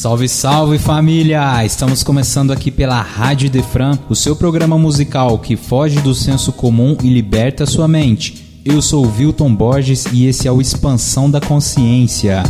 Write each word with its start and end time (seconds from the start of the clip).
Salve, 0.00 0.30
salve 0.30 0.78
família! 0.78 1.62
Estamos 1.62 2.02
começando 2.02 2.52
aqui 2.52 2.70
pela 2.70 3.02
Rádio 3.02 3.50
Defran, 3.50 3.98
o 4.08 4.14
seu 4.14 4.34
programa 4.34 4.78
musical 4.78 5.38
que 5.38 5.56
foge 5.56 6.00
do 6.00 6.14
senso 6.14 6.54
comum 6.54 6.96
e 7.02 7.10
liberta 7.10 7.66
sua 7.66 7.86
mente. 7.86 8.62
Eu 8.64 8.80
sou 8.80 9.04
o 9.04 9.12
Wilton 9.14 9.54
Borges 9.54 10.06
e 10.10 10.24
esse 10.24 10.48
é 10.48 10.50
o 10.50 10.58
Expansão 10.58 11.30
da 11.30 11.38
Consciência. 11.38 12.42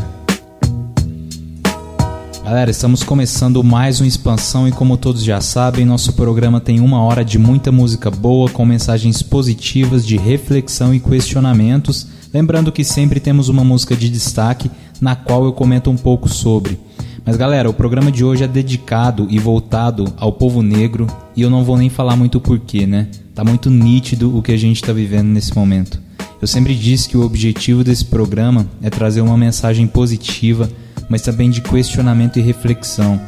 Galera, 2.44 2.70
estamos 2.70 3.02
começando 3.02 3.64
mais 3.64 4.00
uma 4.00 4.06
expansão 4.06 4.68
e 4.68 4.70
como 4.70 4.96
todos 4.96 5.24
já 5.24 5.40
sabem, 5.40 5.84
nosso 5.84 6.12
programa 6.12 6.60
tem 6.60 6.78
uma 6.78 7.02
hora 7.02 7.24
de 7.24 7.36
muita 7.36 7.72
música 7.72 8.12
boa 8.12 8.48
com 8.48 8.64
mensagens 8.64 9.24
positivas 9.24 10.06
de 10.06 10.16
reflexão 10.16 10.94
e 10.94 11.00
questionamentos. 11.00 12.06
Lembrando 12.32 12.70
que 12.70 12.84
sempre 12.84 13.18
temos 13.18 13.48
uma 13.48 13.64
música 13.64 13.96
de 13.96 14.08
destaque 14.08 14.70
na 15.00 15.16
qual 15.16 15.44
eu 15.44 15.52
comento 15.52 15.90
um 15.90 15.96
pouco 15.96 16.28
sobre. 16.28 16.78
Mas 17.24 17.36
galera, 17.36 17.68
o 17.68 17.74
programa 17.74 18.10
de 18.10 18.24
hoje 18.24 18.44
é 18.44 18.48
dedicado 18.48 19.26
e 19.30 19.38
voltado 19.38 20.12
ao 20.16 20.32
povo 20.32 20.62
negro 20.62 21.06
e 21.36 21.42
eu 21.42 21.50
não 21.50 21.64
vou 21.64 21.76
nem 21.76 21.90
falar 21.90 22.16
muito 22.16 22.40
porquê, 22.40 22.86
né? 22.86 23.08
Tá 23.34 23.44
muito 23.44 23.70
nítido 23.70 24.36
o 24.36 24.42
que 24.42 24.52
a 24.52 24.56
gente 24.56 24.76
está 24.76 24.92
vivendo 24.92 25.28
nesse 25.28 25.54
momento. 25.54 26.00
Eu 26.40 26.48
sempre 26.48 26.74
disse 26.74 27.08
que 27.08 27.16
o 27.16 27.24
objetivo 27.24 27.84
desse 27.84 28.04
programa 28.04 28.66
é 28.82 28.88
trazer 28.88 29.20
uma 29.20 29.36
mensagem 29.36 29.86
positiva, 29.86 30.70
mas 31.08 31.22
também 31.22 31.50
de 31.50 31.60
questionamento 31.60 32.38
e 32.38 32.42
reflexão. 32.42 33.20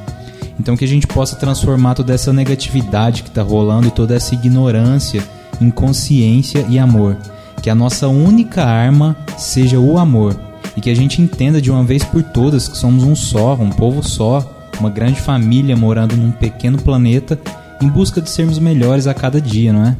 Então 0.59 0.77
que 0.77 0.85
a 0.85 0.89
gente 0.89 1.07
possa 1.07 1.37
transformar 1.37 1.95
toda 1.95 2.15
essa 2.15 2.33
negatividade 2.33 3.23
que 3.23 3.29
está 3.29 3.43
rolando 3.43 3.89
e 3.89 3.91
toda 3.91 4.15
essa 4.15 4.35
ignorância 4.35 5.23
em 5.61 5.71
consciência 5.71 6.65
e 6.69 6.79
amor. 6.79 7.17
Que 7.63 7.69
a 7.69 7.75
nossa 7.75 8.09
única 8.09 8.65
arma 8.65 9.17
seja 9.37 9.79
o 9.79 9.99
amor 9.99 10.35
e 10.77 10.81
que 10.81 10.91
a 10.91 10.95
gente 10.95 11.21
entenda 11.21 11.61
de 11.61 11.71
uma 11.71 11.85
vez 11.85 12.05
por 12.05 12.23
todas 12.23 12.69
que 12.69 12.77
somos 12.77 13.05
um 13.05 13.15
só, 13.15 13.55
um 13.55 13.71
povo 13.71 14.03
só, 14.03 14.71
uma 14.81 14.91
grande 14.91 15.21
família 15.21 15.77
morando 15.77 16.17
num 16.17 16.33
pequeno 16.33 16.79
planeta 16.79 17.39
em 17.81 17.89
busca 17.89 18.21
de 18.21 18.31
sermos 18.31 18.59
melhores 18.59 19.07
a 19.07 19.15
cada 19.15 19.41
dia, 19.41 19.73
não 19.73 19.85
é? 19.85 19.97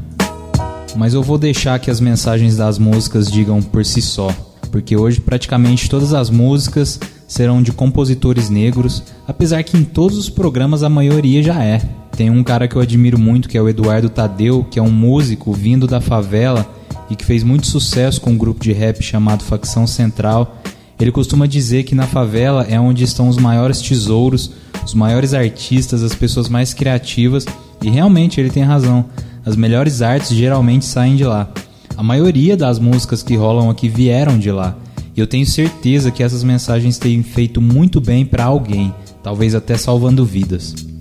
Mas 0.95 1.13
eu 1.13 1.23
vou 1.23 1.37
deixar 1.37 1.79
que 1.79 1.89
as 1.89 1.99
mensagens 1.99 2.55
das 2.55 2.77
músicas 2.77 3.31
digam 3.31 3.61
por 3.61 3.85
si 3.85 4.01
só, 4.01 4.29
porque 4.71 4.95
hoje 4.95 5.19
praticamente 5.19 5.89
todas 5.89 6.13
as 6.13 6.29
músicas 6.29 6.99
serão 7.27 7.63
de 7.63 7.71
compositores 7.71 8.49
negros, 8.49 9.03
apesar 9.27 9.63
que 9.63 9.75
em 9.75 9.83
todos 9.83 10.17
os 10.17 10.29
programas 10.29 10.83
a 10.83 10.89
maioria 10.89 11.41
já 11.41 11.63
é. 11.63 11.81
Tem 12.15 12.29
um 12.29 12.43
cara 12.43 12.67
que 12.67 12.75
eu 12.75 12.81
admiro 12.81 13.17
muito 13.17 13.49
que 13.49 13.57
é 13.57 13.61
o 13.61 13.67
Eduardo 13.67 14.07
Tadeu, 14.07 14.63
que 14.69 14.77
é 14.77 14.81
um 14.81 14.91
músico 14.91 15.51
vindo 15.51 15.87
da 15.87 15.99
favela 15.99 16.65
e 17.09 17.15
que 17.15 17.25
fez 17.25 17.43
muito 17.43 17.67
sucesso 17.67 18.19
com 18.21 18.31
um 18.31 18.37
grupo 18.37 18.61
de 18.63 18.71
rap 18.71 19.01
chamado 19.01 19.43
Facção 19.43 19.85
Central. 19.85 20.57
Ele 20.99 21.11
costuma 21.11 21.45
dizer 21.45 21.83
que 21.83 21.95
na 21.95 22.07
favela 22.07 22.65
é 22.69 22.79
onde 22.79 23.03
estão 23.03 23.27
os 23.27 23.37
maiores 23.37 23.81
tesouros, 23.81 24.51
os 24.85 24.93
maiores 24.93 25.33
artistas, 25.33 26.03
as 26.03 26.15
pessoas 26.15 26.49
mais 26.49 26.73
criativas, 26.73 27.45
e 27.81 27.89
realmente 27.89 28.39
ele 28.39 28.49
tem 28.49 28.63
razão. 28.63 29.05
As 29.45 29.55
melhores 29.55 30.01
artes 30.01 30.29
geralmente 30.29 30.85
saem 30.85 31.15
de 31.15 31.25
lá. 31.25 31.49
A 31.97 32.03
maioria 32.03 32.55
das 32.55 32.79
músicas 32.79 33.21
que 33.21 33.35
rolam 33.35 33.69
aqui 33.69 33.89
vieram 33.89 34.39
de 34.39 34.51
lá. 34.51 34.77
E 35.15 35.19
eu 35.19 35.27
tenho 35.27 35.45
certeza 35.45 36.09
que 36.09 36.23
essas 36.23 36.43
mensagens 36.43 36.97
têm 36.97 37.21
feito 37.21 37.61
muito 37.61 38.01
bem 38.01 38.25
para 38.25 38.45
alguém, 38.45 38.93
talvez 39.21 39.53
até 39.53 39.77
salvando 39.77 40.25
vidas. 40.25 40.92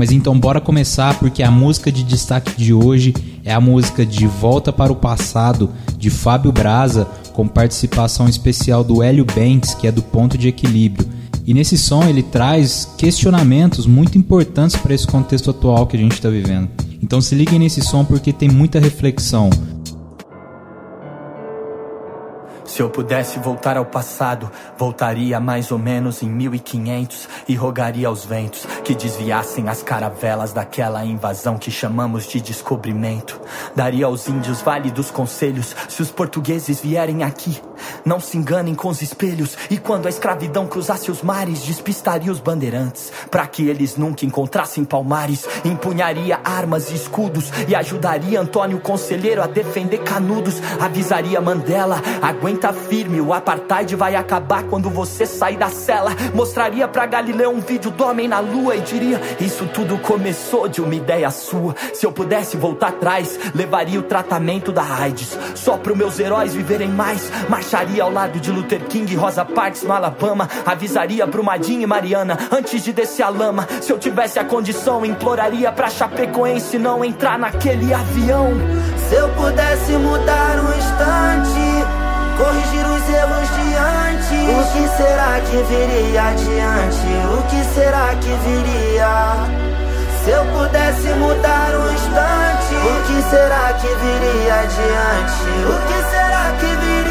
Mas 0.00 0.12
então 0.12 0.40
bora 0.40 0.62
começar 0.62 1.18
porque 1.18 1.42
a 1.42 1.50
música 1.50 1.92
de 1.92 2.02
destaque 2.02 2.56
de 2.56 2.72
hoje 2.72 3.12
é 3.44 3.52
a 3.52 3.60
música 3.60 4.06
De 4.06 4.26
Volta 4.26 4.72
para 4.72 4.90
o 4.90 4.96
Passado 4.96 5.68
de 5.98 6.08
Fábio 6.08 6.50
Braza, 6.50 7.06
com 7.34 7.46
participação 7.46 8.26
especial 8.26 8.82
do 8.82 9.02
Hélio 9.02 9.26
Banks, 9.26 9.74
que 9.74 9.86
é 9.86 9.92
do 9.92 10.00
Ponto 10.00 10.38
de 10.38 10.48
Equilíbrio. 10.48 11.06
E 11.46 11.52
nesse 11.52 11.76
som 11.76 12.04
ele 12.04 12.22
traz 12.22 12.88
questionamentos 12.96 13.84
muito 13.84 14.16
importantes 14.16 14.74
para 14.74 14.94
esse 14.94 15.06
contexto 15.06 15.50
atual 15.50 15.86
que 15.86 15.98
a 15.98 16.00
gente 16.00 16.12
está 16.12 16.30
vivendo. 16.30 16.70
Então 17.02 17.20
se 17.20 17.34
liguem 17.34 17.58
nesse 17.58 17.82
som 17.82 18.02
porque 18.02 18.32
tem 18.32 18.48
muita 18.48 18.80
reflexão. 18.80 19.50
Se 22.80 22.82
eu 22.82 22.88
pudesse 22.88 23.38
voltar 23.38 23.76
ao 23.76 23.84
passado, 23.84 24.50
voltaria 24.78 25.38
mais 25.38 25.70
ou 25.70 25.78
menos 25.78 26.22
em 26.22 26.30
1500 26.30 27.28
e 27.46 27.54
rogaria 27.54 28.08
aos 28.08 28.24
ventos 28.24 28.64
que 28.82 28.94
desviassem 28.94 29.68
as 29.68 29.82
caravelas 29.82 30.54
daquela 30.54 31.04
invasão 31.04 31.58
que 31.58 31.70
chamamos 31.70 32.26
de 32.26 32.40
descobrimento. 32.40 33.38
Daria 33.76 34.06
aos 34.06 34.26
índios 34.28 34.62
Vale 34.62 34.90
dos 34.90 35.10
Conselhos 35.10 35.76
se 35.90 36.00
os 36.00 36.10
portugueses 36.10 36.80
vierem 36.80 37.22
aqui. 37.22 37.60
Não 38.02 38.18
se 38.18 38.38
enganem 38.38 38.74
com 38.74 38.88
os 38.88 39.02
espelhos 39.02 39.58
e 39.68 39.76
quando 39.76 40.06
a 40.06 40.08
escravidão 40.08 40.66
cruzasse 40.66 41.10
os 41.10 41.22
mares, 41.22 41.62
despistaria 41.62 42.32
os 42.32 42.40
bandeirantes 42.40 43.12
para 43.30 43.46
que 43.46 43.68
eles 43.68 43.96
nunca 43.96 44.24
encontrassem 44.24 44.84
palmares. 44.84 45.46
Empunharia 45.66 46.40
armas 46.42 46.90
e 46.90 46.94
escudos 46.94 47.52
e 47.68 47.74
ajudaria 47.74 48.40
Antônio 48.40 48.80
Conselheiro 48.80 49.42
a 49.42 49.46
defender 49.46 49.98
canudos. 49.98 50.62
Avisaria 50.80 51.42
Mandela, 51.42 52.00
aguenta 52.22 52.69
Firme, 52.72 53.20
o 53.20 53.32
apartheid 53.32 53.94
vai 53.96 54.14
acabar 54.14 54.64
quando 54.64 54.90
você 54.90 55.26
sair 55.26 55.56
da 55.56 55.68
cela. 55.68 56.10
Mostraria 56.34 56.86
pra 56.88 57.06
Galileu 57.06 57.50
um 57.50 57.60
vídeo 57.60 57.90
do 57.90 58.04
homem 58.04 58.28
na 58.28 58.40
lua 58.40 58.76
e 58.76 58.80
diria: 58.80 59.20
Isso 59.40 59.66
tudo 59.66 59.98
começou 59.98 60.68
de 60.68 60.80
uma 60.80 60.94
ideia 60.94 61.30
sua. 61.30 61.74
Se 61.94 62.06
eu 62.06 62.12
pudesse 62.12 62.56
voltar 62.56 62.88
atrás, 62.88 63.38
levaria 63.54 63.98
o 63.98 64.04
tratamento 64.04 64.72
da 64.72 64.82
AIDS. 64.82 65.38
Só 65.54 65.76
pro 65.76 65.96
meus 65.96 66.18
heróis 66.18 66.54
viverem 66.54 66.88
mais. 66.88 67.30
Marcharia 67.48 68.02
ao 68.02 68.12
lado 68.12 68.40
de 68.40 68.50
Luther 68.50 68.84
King 68.86 69.12
e 69.12 69.16
Rosa 69.16 69.44
Parks 69.44 69.82
no 69.82 69.92
Alabama. 69.92 70.48
Avisaria 70.64 71.26
pro 71.26 71.44
Madinho 71.44 71.82
e 71.82 71.86
Mariana 71.86 72.38
antes 72.50 72.82
de 72.82 72.92
descer 72.92 73.22
a 73.22 73.28
lama. 73.28 73.66
Se 73.80 73.92
eu 73.92 73.98
tivesse 73.98 74.38
a 74.38 74.44
condição, 74.44 75.04
imploraria 75.04 75.70
pra 75.72 75.90
Chapecoense 75.90 76.78
não 76.78 77.04
entrar 77.04 77.38
naquele 77.38 77.92
avião. 77.92 78.50
Se 79.08 79.14
eu 79.14 79.28
pudesse 79.30 79.92
mudar 79.92 80.56
um 80.60 80.78
instante 80.78 82.09
corrigir 82.40 82.86
os 82.86 83.08
erros 83.08 83.48
de 83.56 83.74
antes. 83.76 84.48
O 84.48 84.72
que 84.72 84.88
será 84.96 85.40
que 85.44 85.58
viria 85.68 86.22
adiante? 86.22 87.10
O 87.36 87.42
que 87.50 87.60
será 87.74 88.14
que 88.16 88.32
viria? 88.46 89.12
Se 90.24 90.30
eu 90.30 90.44
pudesse 90.46 91.08
mudar 91.14 91.70
um 91.76 91.92
instante, 91.92 92.74
o 92.74 92.96
que 93.06 93.22
será 93.30 93.72
que 93.74 93.88
viria 93.88 94.54
adiante? 94.54 95.42
O 95.66 95.76
que 95.86 95.98
será 96.10 96.44
que 96.58 96.70
viria? 96.76 97.09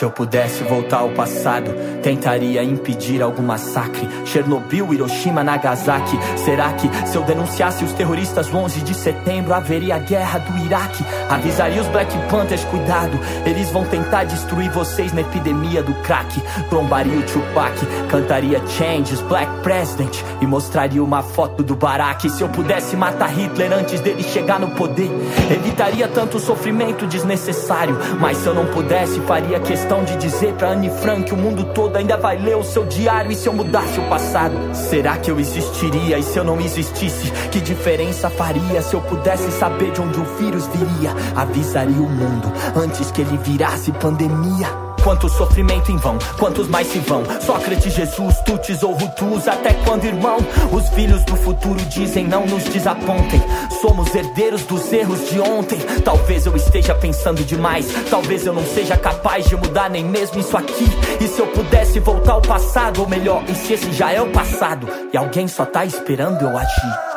Se 0.00 0.06
eu 0.06 0.10
pudesse 0.10 0.64
voltar 0.64 1.00
ao 1.00 1.10
passado, 1.10 1.70
tentaria 2.02 2.64
impedir 2.64 3.20
algum 3.20 3.42
massacre. 3.42 4.08
Chernobyl, 4.24 4.94
Hiroshima, 4.94 5.44
Nagasaki. 5.44 6.18
Será 6.42 6.72
que 6.72 6.88
se 7.06 7.16
eu 7.16 7.22
denunciasse 7.22 7.84
os 7.84 7.92
terroristas 7.92 8.48
no 8.48 8.60
11 8.60 8.80
de 8.80 8.94
setembro, 8.94 9.52
haveria 9.52 9.98
guerra 9.98 10.38
do 10.38 10.56
Iraque? 10.64 11.04
Avisaria 11.28 11.82
os 11.82 11.88
Black 11.88 12.16
Panthers, 12.30 12.64
cuidado, 12.64 13.20
eles 13.44 13.68
vão 13.68 13.84
tentar 13.84 14.24
destruir 14.24 14.70
vocês 14.70 15.12
na 15.12 15.20
epidemia 15.20 15.82
do 15.82 15.92
crack. 15.96 16.40
Trombaria 16.70 17.18
o 17.18 17.22
Tupac, 17.22 17.74
cantaria 18.08 18.58
Changes, 18.68 19.20
Black 19.20 19.52
President 19.62 20.16
e 20.40 20.46
mostraria 20.46 21.04
uma 21.04 21.22
foto 21.22 21.62
do 21.62 21.76
Barack. 21.76 22.30
Se 22.30 22.40
eu 22.40 22.48
pudesse 22.48 22.96
matar 22.96 23.28
Hitler 23.28 23.70
antes 23.74 24.00
dele 24.00 24.22
chegar 24.22 24.58
no 24.58 24.70
poder, 24.70 25.10
evitaria 25.50 26.08
tanto 26.08 26.38
sofrimento 26.38 27.06
desnecessário. 27.06 27.98
Mas 28.18 28.38
se 28.38 28.46
eu 28.46 28.54
não 28.54 28.64
pudesse, 28.64 29.20
faria 29.20 29.60
questão 29.60 29.89
questão 29.90 30.04
de 30.04 30.16
dizer 30.18 30.54
pra 30.54 30.70
Anne 30.70 30.88
Frank 30.88 31.24
que 31.24 31.34
o 31.34 31.36
mundo 31.36 31.64
todo 31.74 31.96
ainda 31.96 32.16
vai 32.16 32.38
ler 32.38 32.56
o 32.56 32.62
seu 32.62 32.86
diário 32.86 33.32
e 33.32 33.34
se 33.34 33.48
eu 33.48 33.52
mudasse 33.52 33.98
o 33.98 34.08
passado? 34.08 34.54
Será 34.72 35.16
que 35.16 35.28
eu 35.28 35.40
existiria 35.40 36.16
e 36.16 36.22
se 36.22 36.38
eu 36.38 36.44
não 36.44 36.60
existisse? 36.60 37.28
Que 37.50 37.60
diferença 37.60 38.30
faria 38.30 38.82
se 38.82 38.94
eu 38.94 39.00
pudesse 39.00 39.50
saber 39.50 39.90
de 39.90 40.00
onde 40.00 40.20
o 40.20 40.24
vírus 40.36 40.68
viria? 40.68 41.10
Avisaria 41.34 42.00
o 42.00 42.08
mundo 42.08 42.52
antes 42.76 43.10
que 43.10 43.20
ele 43.20 43.36
virasse 43.38 43.90
pandemia. 43.90 44.89
Quanto 45.02 45.28
sofrimento 45.30 45.90
em 45.90 45.96
vão, 45.96 46.18
quantos 46.38 46.68
mais 46.68 46.86
se 46.86 46.98
vão? 46.98 47.22
Sócrates, 47.40 47.94
Jesus, 47.94 48.36
Tutis 48.44 48.82
ou 48.82 48.92
Hutus, 48.92 49.48
até 49.48 49.72
quando, 49.84 50.04
irmão? 50.04 50.36
Os 50.70 50.88
filhos 50.90 51.24
do 51.24 51.36
futuro 51.36 51.80
dizem 51.86 52.26
não 52.26 52.44
nos 52.46 52.64
desapontem. 52.64 53.42
Somos 53.80 54.14
herdeiros 54.14 54.62
dos 54.64 54.92
erros 54.92 55.28
de 55.30 55.40
ontem. 55.40 55.78
Talvez 56.04 56.44
eu 56.44 56.54
esteja 56.54 56.94
pensando 56.94 57.42
demais, 57.44 57.86
talvez 58.10 58.46
eu 58.46 58.52
não 58.52 58.64
seja 58.64 58.96
capaz 58.96 59.46
de 59.46 59.56
mudar 59.56 59.88
nem 59.88 60.04
mesmo 60.04 60.38
isso 60.38 60.56
aqui. 60.56 60.86
E 61.18 61.26
se 61.26 61.40
eu 61.40 61.46
pudesse 61.48 61.98
voltar 61.98 62.32
ao 62.32 62.42
passado, 62.42 63.00
ou 63.00 63.08
melhor, 63.08 63.42
e 63.48 63.54
se 63.54 63.72
esse 63.72 63.92
já 63.92 64.12
é 64.12 64.20
o 64.20 64.30
passado, 64.30 64.86
e 65.12 65.16
alguém 65.16 65.48
só 65.48 65.64
tá 65.64 65.84
esperando 65.84 66.42
eu 66.42 66.56
agir? 66.56 67.09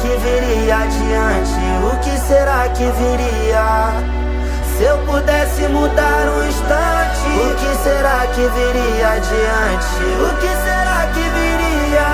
Que 0.00 0.16
viria 0.16 0.76
adiante? 0.76 1.60
O 1.84 1.96
que 2.00 2.18
será 2.26 2.68
que 2.68 2.84
viria? 2.84 3.92
Se 4.76 4.84
eu 4.84 4.98
pudesse 4.98 5.68
mudar 5.68 6.28
um 6.28 6.48
instante, 6.48 7.26
o 7.36 7.54
que 7.56 7.76
será 7.82 8.26
que 8.28 8.40
viria 8.40 9.08
adiante? 9.08 10.04
O 10.22 10.36
que 10.40 10.48
será 10.48 11.08
que 11.12 11.20
viria? 11.20 12.08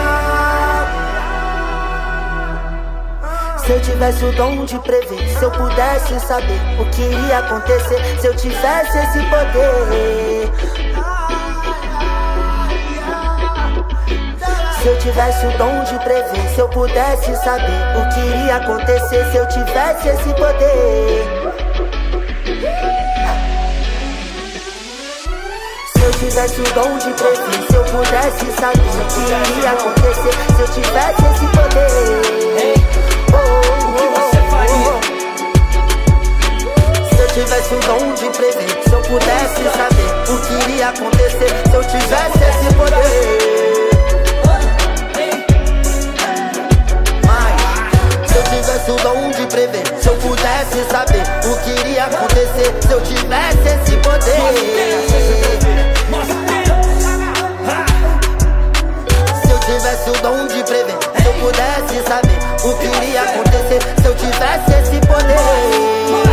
Se 3.58 3.72
eu 3.72 3.81
tivesse 3.81 4.25
o 4.25 4.32
dom 4.32 4.64
de 4.64 4.78
prever, 4.81 5.28
se 5.38 5.43
eu 5.43 5.50
pudesse 5.50 6.20
saber 6.20 6.60
o 6.78 6.84
que 6.90 7.02
iria 7.02 7.38
acontecer, 7.38 8.20
se 8.20 8.26
eu 8.26 8.37
tivesse 8.37 8.99
esse 8.99 9.20
poder. 9.31 10.83
Se 14.84 14.90
eu 14.90 14.98
tivesse 14.98 15.46
o 15.46 15.50
dom 15.56 15.82
de 15.84 15.98
prever, 16.04 16.46
se 16.54 16.58
eu 16.60 16.69
pudesse 16.69 17.34
saber 17.36 17.81
o 17.96 18.06
que 18.12 18.20
iria 18.20 18.56
acontecer, 18.56 19.25
se 19.31 19.36
eu 19.38 19.48
tivesse 19.48 20.08
esse 20.08 20.34
poder. 20.34 21.25
Se 25.90 26.02
eu 26.02 26.12
tivesse 26.12 26.60
o 26.60 26.64
dom 26.75 26.98
de 26.98 27.14
prever, 27.14 27.66
se 27.66 27.75
eu 27.75 27.84
pudesse 27.84 28.52
saber 28.60 28.90
o 29.00 29.06
que 29.08 29.20
iria 29.56 29.70
acontecer, 29.70 30.34
se 30.54 30.60
eu 30.60 30.69
tivesse 30.69 31.22
esse 31.32 31.46
poder. 31.56 32.75
Oh, 33.32 33.38
oh, 33.88 34.20
oh, 34.20 34.32
se 37.08 37.20
eu 37.22 37.28
tivesse 37.28 37.72
o 37.75 37.81
dom 37.81 38.12
de 38.12 38.28
prever, 38.36 38.69
se 38.86 38.92
eu 38.92 39.00
pudesse 39.00 39.64
saber 39.78 40.10
o 40.31 40.36
que 40.42 40.52
iria 40.70 40.90
acontecer, 40.90 41.52
se 41.70 41.75
eu 41.75 41.84
tivesse 41.84 42.44
esse 42.44 42.75
poder. 42.75 43.53
Tivesse 48.44 48.91
o 48.91 48.96
dom 48.96 49.31
de 49.31 49.46
prever, 49.46 49.82
se 50.00 50.08
eu 50.08 50.17
pudesse 50.17 50.85
saber 50.91 51.23
o 51.46 51.56
que 51.62 51.70
iria 51.81 52.05
acontecer, 52.05 52.75
se 52.81 52.93
eu 52.93 53.00
tivesse 53.00 53.69
esse 53.69 53.96
poder. 53.99 54.25
Se 59.44 59.50
eu 59.50 59.58
tivesse 59.61 60.11
o 60.11 60.23
dom 60.23 60.46
de 60.46 60.62
prever, 60.64 60.99
se 61.20 61.26
eu 61.26 61.32
pudesse 61.35 62.02
saber 62.08 62.38
o 62.64 62.75
que 62.79 62.87
iria 62.87 63.23
acontecer, 63.23 63.81
se 64.00 64.06
eu 64.06 64.14
tivesse 64.14 64.73
esse 64.73 65.00
poder. 65.06 66.23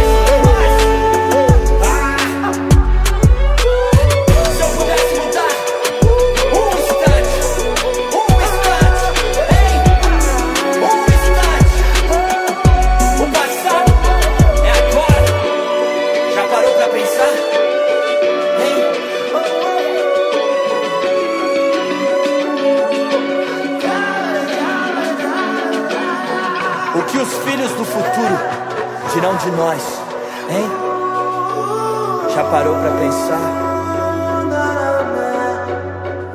De 29.43 29.51
nós, 29.51 29.81
hein? 30.51 30.69
Já 32.33 32.43
parou 32.43 32.75
para 32.75 32.91
pensar? 32.91 33.39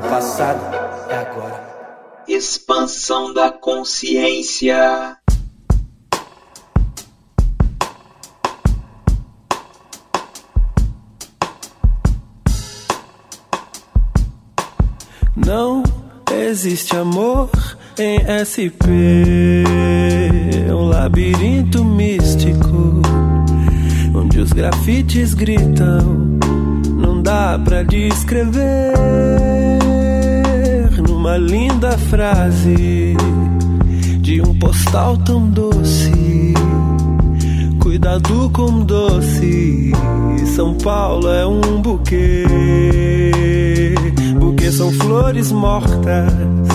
O 0.04 0.08
passado 0.08 0.60
é 1.08 1.16
agora. 1.16 2.24
Expansão 2.26 3.32
da 3.32 3.52
consciência. 3.52 5.16
Não 15.36 15.84
existe 16.32 16.96
amor 16.96 17.50
em 17.98 18.18
SP, 18.42 18.84
um 20.68 20.88
labirinto 20.88 21.84
os 21.84 22.15
grafites 24.56 25.34
gritam, 25.34 26.38
não 26.98 27.22
dá 27.22 27.60
pra 27.62 27.84
descrever 27.84 28.94
numa 31.08 31.36
linda 31.36 31.96
frase 31.96 33.14
de 34.20 34.40
um 34.40 34.58
postal 34.58 35.16
tão 35.18 35.48
doce. 35.48 36.54
Cuidado 37.78 38.50
com 38.50 38.80
doce, 38.80 39.92
São 40.56 40.74
Paulo 40.74 41.28
é 41.28 41.46
um 41.46 41.80
buquê, 41.80 42.44
buquê 44.40 44.72
são 44.72 44.90
flores 44.90 45.52
mortas 45.52 46.66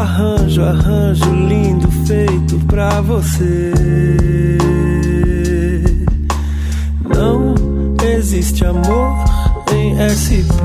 arranjo, 0.00 0.62
arranjo 0.62 1.30
lindo 1.34 1.90
feito 2.06 2.58
pra 2.66 3.00
você. 3.00 4.39
Existe 8.32 8.64
amor 8.64 9.12
em 9.74 9.96
SP. 10.06 10.62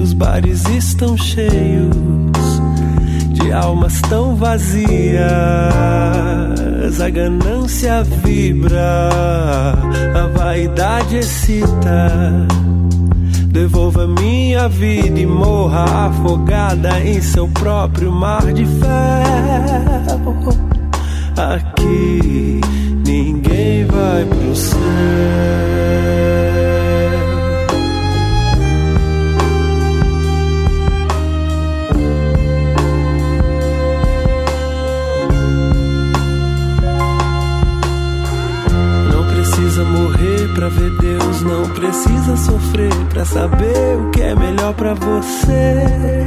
Os 0.00 0.12
bares 0.12 0.64
estão 0.68 1.16
cheios 1.16 1.90
de 3.32 3.50
almas 3.50 4.00
tão 4.02 4.36
vazias. 4.36 5.20
A 7.00 7.10
ganância 7.10 8.04
vibra, 8.04 9.08
a 10.14 10.26
vaidade 10.38 11.16
excita 11.16 12.46
Devolva 13.48 14.06
minha 14.06 14.68
vida 14.68 15.18
e 15.18 15.26
morra 15.26 16.06
afogada 16.06 17.00
em 17.00 17.20
seu 17.20 17.48
próprio 17.48 18.12
mar 18.12 18.52
de 18.52 18.64
ferro. 18.64 20.36
Aqui 21.36 22.60
ninguém 23.04 23.84
vai 23.86 24.24
pro 24.24 24.54
céu. 24.54 25.69
Não 41.42 41.68
precisa 41.70 42.36
sofrer 42.36 42.92
pra 43.08 43.24
saber 43.24 43.96
o 43.96 44.10
que 44.10 44.22
é 44.22 44.34
melhor 44.34 44.74
pra 44.74 44.94
você. 44.94 46.26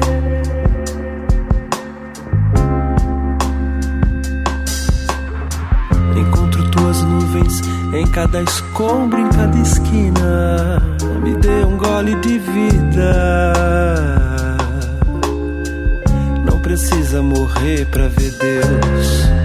Encontro 6.15 6.69
tuas 6.71 7.01
nuvens 7.03 7.61
em 7.93 8.07
cada 8.07 8.41
escombro, 8.41 9.19
em 9.19 9.29
cada 9.29 9.57
esquina. 9.57 10.81
Me 11.21 11.35
dê 11.35 11.63
um 11.63 11.77
gole 11.77 12.15
de 12.15 12.39
vida. 12.39 13.53
Não 16.45 16.59
precisa 16.59 17.21
morrer 17.21 17.85
pra 17.87 18.07
ver 18.07 18.31
Deus. 18.31 19.42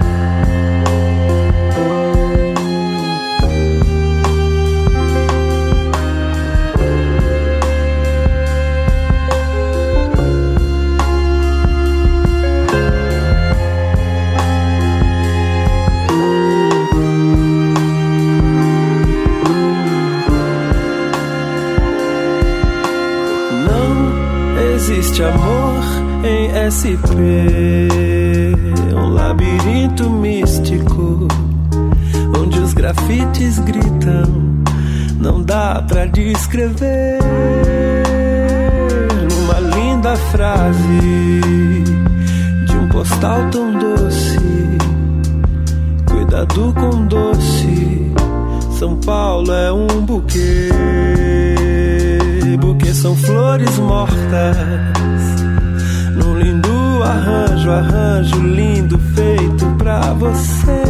Existe 25.19 25.23
amor 25.23 25.83
em 26.23 26.49
SP, 26.71 27.11
um 28.95 29.09
labirinto 29.09 30.09
místico 30.09 31.27
onde 32.37 32.59
os 32.59 32.73
grafites 32.73 33.59
gritam, 33.59 34.63
não 35.19 35.41
dá 35.41 35.83
pra 35.87 36.05
descrever 36.05 37.19
numa 39.29 39.59
linda 39.75 40.15
frase 40.15 41.41
de 42.65 42.77
um 42.77 42.87
postal 42.87 43.49
tão 43.51 43.73
doce, 43.77 44.39
cuidado 46.05 46.73
com 46.73 47.05
doce. 47.07 48.09
São 48.77 48.95
Paulo 48.95 49.51
é 49.51 49.73
um 49.73 49.87
buquê, 50.05 50.69
buquê 52.61 52.93
são 52.93 53.13
flores 53.15 53.77
mortas. 53.79 54.98
Arranjo, 57.03 57.71
arranjo 57.71 58.39
lindo 58.41 58.99
feito 59.15 59.65
pra 59.77 60.13
você. 60.13 60.83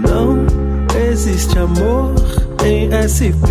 Não 0.00 0.46
existe 1.10 1.58
amor 1.58 2.14
em 2.64 2.90
SP. 3.04 3.48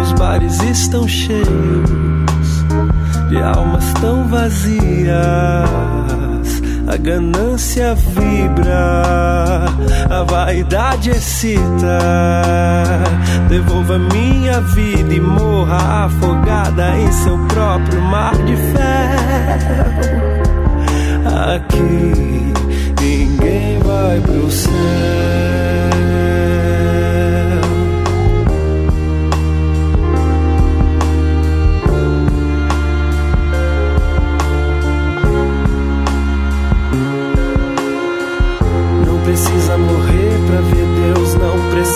Os 0.00 0.12
bares 0.12 0.60
estão 0.62 1.06
cheios 1.06 1.46
de 3.28 3.36
almas 3.38 3.92
tão 4.00 4.28
vazias 4.28 5.70
a 6.92 6.96
ganância 6.96 7.94
vibra, 7.94 9.64
a 10.10 10.22
vaidade 10.24 11.10
excita. 11.10 11.98
Devolva 13.52 13.98
minha 13.98 14.62
vida 14.62 15.12
e 15.12 15.20
morra 15.20 16.06
afogada 16.06 16.96
em 16.96 17.12
seu 17.12 17.36
próprio 17.48 18.00
mar 18.00 18.34
de 18.46 18.56
ferro. 18.56 19.92
Aqui 21.54 22.54
ninguém 22.98 23.78
vai 23.80 24.22
pro 24.22 24.50
céu. 24.50 25.41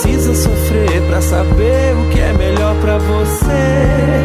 Precisa 0.07 0.35
sofrer 0.35 1.03
pra 1.09 1.21
saber 1.21 1.97
o 1.97 2.09
que 2.11 2.21
é 2.21 2.33
melhor 2.33 2.77
pra 2.77 2.97
você. 2.99 4.23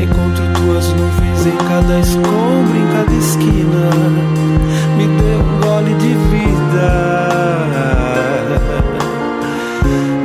Encontro 0.00 0.44
tuas 0.54 0.88
nuvens 0.92 1.46
em 1.46 1.56
cada 1.68 1.98
escombro, 1.98 2.76
em 2.76 2.86
cada 2.92 3.14
esquina. 3.14 3.90
Me 4.96 5.06
dê 5.06 5.36
um 5.36 5.60
gole 5.60 5.94
de 5.94 6.14
vida. 6.30 6.88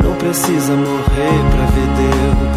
Não 0.04 0.14
precisa 0.16 0.74
morrer 0.76 1.40
pra 1.52 1.66
ver 1.66 1.88
Deus. 1.98 2.53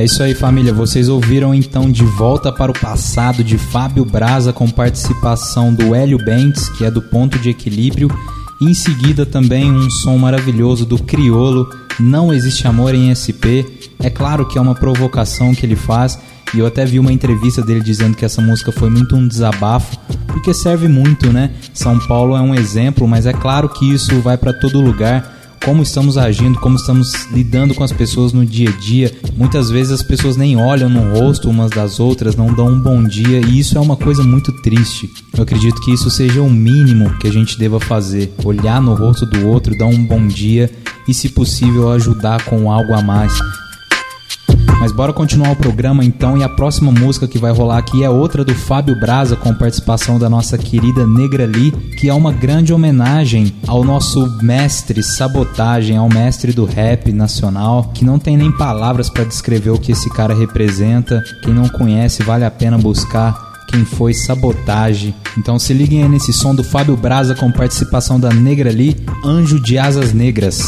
É 0.00 0.04
isso 0.04 0.22
aí, 0.22 0.34
família. 0.34 0.72
Vocês 0.72 1.10
ouviram 1.10 1.54
então 1.54 1.90
De 1.90 2.02
Volta 2.02 2.50
para 2.50 2.70
o 2.72 2.78
Passado 2.78 3.44
de 3.44 3.58
Fábio 3.58 4.02
Braza 4.02 4.50
com 4.50 4.66
participação 4.66 5.74
do 5.74 5.94
Hélio 5.94 6.16
Bentes, 6.16 6.70
que 6.70 6.86
é 6.86 6.90
do 6.90 7.02
Ponto 7.02 7.38
de 7.38 7.50
Equilíbrio. 7.50 8.08
Em 8.62 8.72
seguida 8.72 9.26
também 9.26 9.70
um 9.70 9.90
som 9.90 10.16
maravilhoso 10.16 10.86
do 10.86 10.96
Criolo, 10.96 11.68
Não 11.98 12.32
Existe 12.32 12.66
Amor 12.66 12.94
em 12.94 13.12
SP. 13.12 13.68
É 13.98 14.08
claro 14.08 14.48
que 14.48 14.56
é 14.56 14.60
uma 14.62 14.74
provocação 14.74 15.54
que 15.54 15.66
ele 15.66 15.76
faz. 15.76 16.18
E 16.54 16.60
eu 16.60 16.66
até 16.66 16.86
vi 16.86 16.98
uma 16.98 17.12
entrevista 17.12 17.60
dele 17.60 17.82
dizendo 17.82 18.16
que 18.16 18.24
essa 18.24 18.40
música 18.40 18.72
foi 18.72 18.88
muito 18.88 19.14
um 19.14 19.28
desabafo, 19.28 19.98
porque 20.28 20.54
serve 20.54 20.88
muito, 20.88 21.30
né? 21.30 21.50
São 21.74 21.98
Paulo 21.98 22.34
é 22.34 22.40
um 22.40 22.54
exemplo, 22.54 23.06
mas 23.06 23.26
é 23.26 23.34
claro 23.34 23.68
que 23.68 23.92
isso 23.92 24.18
vai 24.22 24.38
para 24.38 24.54
todo 24.54 24.80
lugar 24.80 25.39
como 25.64 25.82
estamos 25.82 26.16
agindo, 26.16 26.58
como 26.58 26.76
estamos 26.76 27.26
lidando 27.30 27.74
com 27.74 27.84
as 27.84 27.92
pessoas 27.92 28.32
no 28.32 28.44
dia 28.44 28.70
a 28.70 28.72
dia. 28.72 29.12
Muitas 29.36 29.70
vezes 29.70 29.92
as 29.92 30.02
pessoas 30.02 30.36
nem 30.36 30.56
olham 30.56 30.88
no 30.88 31.18
rosto 31.18 31.50
umas 31.50 31.70
das 31.70 32.00
outras, 32.00 32.34
não 32.34 32.52
dão 32.52 32.68
um 32.68 32.80
bom 32.80 33.04
dia 33.04 33.40
e 33.40 33.58
isso 33.58 33.76
é 33.76 33.80
uma 33.80 33.96
coisa 33.96 34.22
muito 34.22 34.52
triste. 34.62 35.08
Eu 35.36 35.42
acredito 35.42 35.80
que 35.82 35.92
isso 35.92 36.10
seja 36.10 36.42
o 36.42 36.50
mínimo 36.50 37.16
que 37.18 37.28
a 37.28 37.32
gente 37.32 37.58
deva 37.58 37.78
fazer: 37.78 38.32
olhar 38.44 38.80
no 38.80 38.94
rosto 38.94 39.26
do 39.26 39.46
outro, 39.46 39.76
dar 39.76 39.86
um 39.86 40.04
bom 40.04 40.26
dia 40.26 40.70
e, 41.06 41.14
se 41.14 41.28
possível, 41.28 41.90
ajudar 41.90 42.44
com 42.44 42.70
algo 42.70 42.92
a 42.94 43.02
mais. 43.02 43.32
Mas 44.80 44.92
bora 44.92 45.12
continuar 45.12 45.52
o 45.52 45.56
programa 45.56 46.02
então 46.02 46.38
e 46.38 46.42
a 46.42 46.48
próxima 46.48 46.90
música 46.90 47.28
que 47.28 47.38
vai 47.38 47.52
rolar 47.52 47.76
aqui 47.76 48.02
é 48.02 48.08
outra 48.08 48.42
do 48.42 48.54
Fábio 48.54 48.98
Braza 48.98 49.36
com 49.36 49.54
participação 49.54 50.18
da 50.18 50.26
nossa 50.30 50.56
querida 50.56 51.06
Negra 51.06 51.44
Lee, 51.44 51.70
que 51.98 52.08
é 52.08 52.14
uma 52.14 52.32
grande 52.32 52.72
homenagem 52.72 53.54
ao 53.66 53.84
nosso 53.84 54.26
mestre 54.42 55.02
Sabotagem, 55.02 55.98
ao 55.98 56.08
mestre 56.08 56.52
do 56.52 56.64
rap 56.64 57.12
nacional, 57.12 57.92
que 57.94 58.06
não 58.06 58.18
tem 58.18 58.38
nem 58.38 58.50
palavras 58.50 59.10
para 59.10 59.24
descrever 59.24 59.68
o 59.68 59.78
que 59.78 59.92
esse 59.92 60.08
cara 60.08 60.32
representa. 60.32 61.22
Quem 61.42 61.52
não 61.52 61.68
conhece, 61.68 62.22
vale 62.22 62.46
a 62.46 62.50
pena 62.50 62.78
buscar 62.78 63.66
quem 63.68 63.84
foi 63.84 64.14
Sabotagem. 64.14 65.14
Então 65.36 65.58
se 65.58 65.74
liguem 65.74 66.02
aí 66.02 66.08
nesse 66.08 66.32
som 66.32 66.54
do 66.54 66.64
Fábio 66.64 66.96
Braza 66.96 67.34
com 67.34 67.52
participação 67.52 68.18
da 68.18 68.30
Negra 68.30 68.70
Lee, 68.70 68.96
Anjo 69.22 69.60
de 69.60 69.76
Asas 69.76 70.14
Negras. 70.14 70.62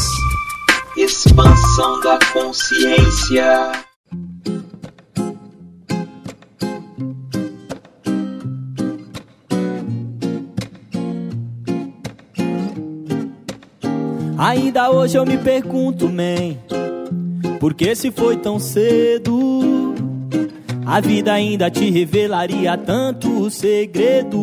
Expansão 0.95 1.99
da 2.01 2.19
consciência. 2.31 3.92
Ainda 14.45 14.91
hoje 14.91 15.17
eu 15.17 15.25
me 15.25 15.37
pergunto, 15.37 16.09
man, 16.09 16.57
por 17.61 17.73
que 17.73 17.95
se 17.95 18.11
foi 18.11 18.35
tão 18.35 18.59
cedo? 18.59 19.93
A 20.85 20.99
vida 20.99 21.31
ainda 21.31 21.71
te 21.71 21.89
revelaria 21.89 22.77
tantos 22.77 23.53
segredos. 23.53 24.41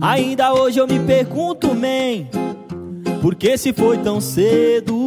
Ainda 0.00 0.54
hoje 0.54 0.78
eu 0.78 0.86
me 0.86 0.98
pergunto, 0.98 1.68
man, 1.74 2.26
por 3.20 3.34
que 3.34 3.58
se 3.58 3.72
foi 3.74 3.98
tão 3.98 4.18
cedo? 4.18 4.97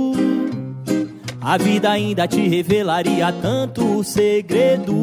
A 1.42 1.58
vida 1.58 1.90
ainda 1.90 2.28
te 2.28 2.48
revelaria 2.48 3.32
tantos 3.32 4.10
segredos. 4.10 4.94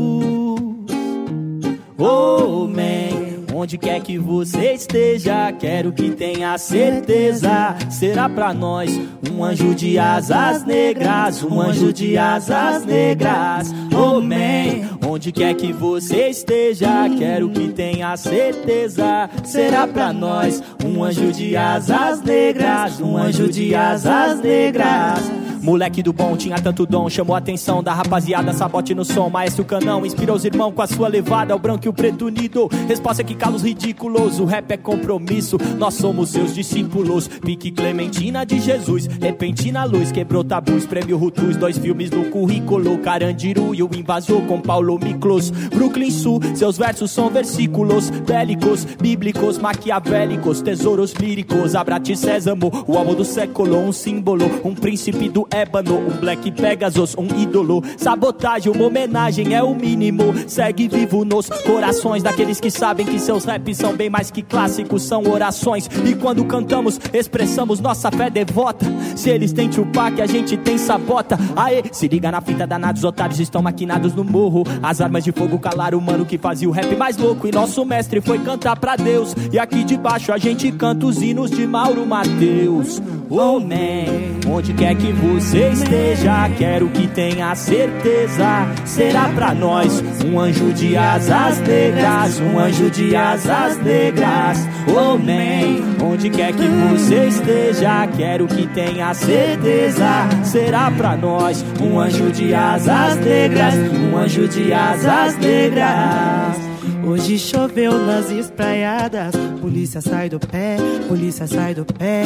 Oh, 1.99 2.69
man. 2.69 3.39
Onde 3.53 3.77
quer 3.77 4.01
que 4.01 4.17
você 4.17 4.75
esteja, 4.75 5.51
quero 5.51 5.91
que 5.91 6.11
tenha 6.11 6.57
certeza. 6.59 7.75
Será 7.91 8.29
pra 8.29 8.55
nós 8.55 8.89
um 9.33 9.43
anjo 9.43 9.75
de 9.75 9.99
asas 9.99 10.65
negras, 10.65 11.43
um 11.43 11.61
anjo 11.61 11.93
de 11.93 12.17
asas 12.17 12.87
negras. 12.87 13.75
Oh 13.93 14.21
man, 14.21 14.97
onde 15.05 15.33
quer 15.33 15.55
que 15.55 15.73
você 15.73 16.29
esteja, 16.29 17.09
quero 17.19 17.51
que 17.51 17.67
tenha 17.67 18.17
certeza. 18.17 19.29
Será 19.43 19.89
pra 19.89 20.13
nós 20.13 20.63
um 20.85 21.03
anjo 21.03 21.33
de 21.33 21.57
asas 21.57 22.23
negras, 22.23 23.01
um 23.01 23.17
anjo 23.17 23.49
de 23.49 23.75
asas 23.75 24.41
negras. 24.41 25.48
Moleque 25.63 26.03
do 26.03 26.13
bom 26.13 26.37
tinha 26.37 26.61
tanto 26.61 26.87
dom, 26.87 27.09
chamou 27.09 27.35
a 27.35 27.39
atenção 27.39 27.83
da 27.83 27.93
rapaziada, 27.93 28.53
sabote 28.53 28.95
no 28.95 29.05
som, 29.05 29.29
maestro 29.29 29.65
canão, 29.65 30.07
inspirou 30.07 30.37
os 30.37 30.45
irmãos 30.45 30.73
com 30.73 30.83
a 30.83 30.87
sua 30.87 31.09
levada, 31.09 31.55
o 31.55 31.59
branco 31.59 31.87
e 31.87 31.89
o 31.89 31.93
preto 31.93 32.27
unido. 32.27 32.69
Resposta 32.87 33.23
é 33.23 33.25
que 33.25 33.35
calos 33.35 33.63
ridículos, 33.63 34.39
o 34.39 34.45
rap 34.45 34.71
é 34.71 34.77
compromisso, 34.77 35.59
nós 35.77 35.95
somos 35.95 36.31
seus 36.31 36.55
discípulos. 36.55 37.29
Pique 37.29 37.71
Clementina 37.71 38.47
de 38.47 38.61
Jesus, 38.61 39.07
repentina 39.07 39.85
luz, 39.85 40.13
quebrou 40.13 40.45
tabus, 40.45 40.87
prêmio 40.87 41.17
Rutus, 41.17 41.57
dois 41.57 41.77
filmes 41.77 42.11
no 42.11 42.27
currículo, 42.27 42.99
Carandiru 42.99 43.75
e 43.75 43.83
o 43.83 43.91
invasor 43.95 44.43
com 44.43 44.61
Paulo 44.61 44.99
Miklos. 44.99 45.51
Brooklyn 45.51 46.11
Sul, 46.11 46.41
seus 46.55 46.79
versos 46.79 47.11
são 47.11 47.31
versículos 47.31 48.11
bélicos, 48.11 48.85
bíblicos, 48.85 49.59
maquiavélicos, 49.59 50.61
tesouros 50.61 51.13
líricos. 51.15 51.75
Abrate 51.75 52.17
Sésamo, 52.17 52.71
o 52.87 52.97
álbum 52.97 53.15
do 53.15 53.25
século, 53.25 53.79
um 53.79 53.93
símbolo, 53.93 54.45
um 54.65 54.75
príncipe 54.75 55.29
do 55.29 55.48
ébano, 55.51 55.99
um 55.99 56.17
Black 56.17 56.51
Pegasus, 56.53 57.15
um 57.17 57.27
ídolo. 57.37 57.83
Sabotagem, 57.97 58.73
uma 58.73 58.87
homenagem 58.87 59.55
é 59.55 59.63
o 59.63 59.75
mínimo. 59.75 60.35
Segue 60.47 60.89
vivo 60.89 61.25
nos 61.25 61.49
corações 61.49 62.23
daqueles 62.23 62.61
que 62.61 62.71
sabem 62.71 63.07
que 63.07 63.19
seus 63.19 63.45
raps 63.45 63.77
são 63.77 63.95
bem 63.95 64.11
mais 64.11 64.31
que 64.31 64.43
clássicos, 64.43 65.03
são 65.03 65.23
orações. 65.31 65.89
E 66.05 66.15
quando 66.15 66.45
cantamos, 66.45 67.01
expressamos 67.13 67.81
nossa 67.81 68.11
fé 68.11 68.31
devota. 68.31 68.87
Se 69.17 69.31
eles 69.31 69.53
têm 69.53 69.69
Tupac, 69.69 70.21
a 70.21 70.27
gente 70.27 70.57
tem 70.57 70.79
sabota. 70.79 71.39
Aê, 71.57 71.83
se 71.93 72.09
liga 72.09 72.31
na 72.31 72.41
fita 72.41 72.67
danados, 72.67 73.05
otários 73.05 73.41
estão 73.41 73.63
maquinados 73.63 74.15
no 74.15 74.25
morro. 74.25 74.65
As 74.83 75.01
armas 75.01 75.25
de 75.25 75.33
fogo 75.33 75.59
calaram 75.59 75.99
o 75.99 76.03
mano 76.03 76.25
que 76.25 76.39
fazia 76.39 76.69
o 76.69 76.73
rap 76.73 76.95
mais 76.97 77.17
louco. 77.17 77.47
E 77.47 77.53
nosso 77.53 77.85
mestre 77.85 78.21
foi 78.21 78.39
cantar 78.39 78.77
pra 78.79 78.97
Deus. 78.97 79.35
E 79.53 79.59
aqui 79.59 79.85
debaixo 79.85 80.33
a 80.33 80.39
gente 80.39 80.71
canta 80.73 81.07
os 81.07 81.23
hinos 81.23 81.51
de 81.51 81.67
Mauro 81.67 82.07
Mateus. 82.07 83.01
Oh 83.31 83.61
man, 83.61 84.41
onde 84.51 84.73
quer 84.73 84.95
que 84.97 85.13
você 85.41 85.69
esteja, 85.69 86.51
quero 86.59 86.89
que 86.89 87.07
tenha 87.07 87.55
certeza. 87.55 88.67
Será 88.85 89.29
pra 89.29 89.55
nós 89.55 90.03
um 90.25 90.39
anjo 90.39 90.73
de 90.73 90.97
asas 90.97 91.61
negras, 91.61 92.41
um 92.41 92.59
anjo 92.59 92.91
de 92.91 93.15
asas 93.15 93.79
negras. 93.79 94.69
Oh 94.89 95.17
man, 95.17 96.05
onde 96.05 96.29
quer 96.29 96.53
que 96.53 96.67
você 96.67 97.27
esteja, 97.27 98.09
quero 98.17 98.49
que 98.49 98.67
tenha 98.67 99.15
certeza. 99.15 100.29
Será 100.43 100.91
pra 100.91 101.17
nós 101.17 101.65
um 101.81 102.01
anjo 102.01 102.33
de 102.33 102.53
asas 102.53 103.17
negras, 103.19 103.75
um 103.77 104.17
anjo 104.17 104.49
de 104.49 104.73
asas 104.73 105.37
negras. 105.39 106.78
Hoje 107.07 107.39
choveu 107.39 107.99
nas 108.05 108.31
espraiadas, 108.31 109.35
polícia 109.61 110.01
sai 110.01 110.29
do 110.29 110.39
pé, 110.39 110.77
polícia 111.09 111.47
sai 111.47 111.75
do 111.75 111.85
pé. 111.85 112.25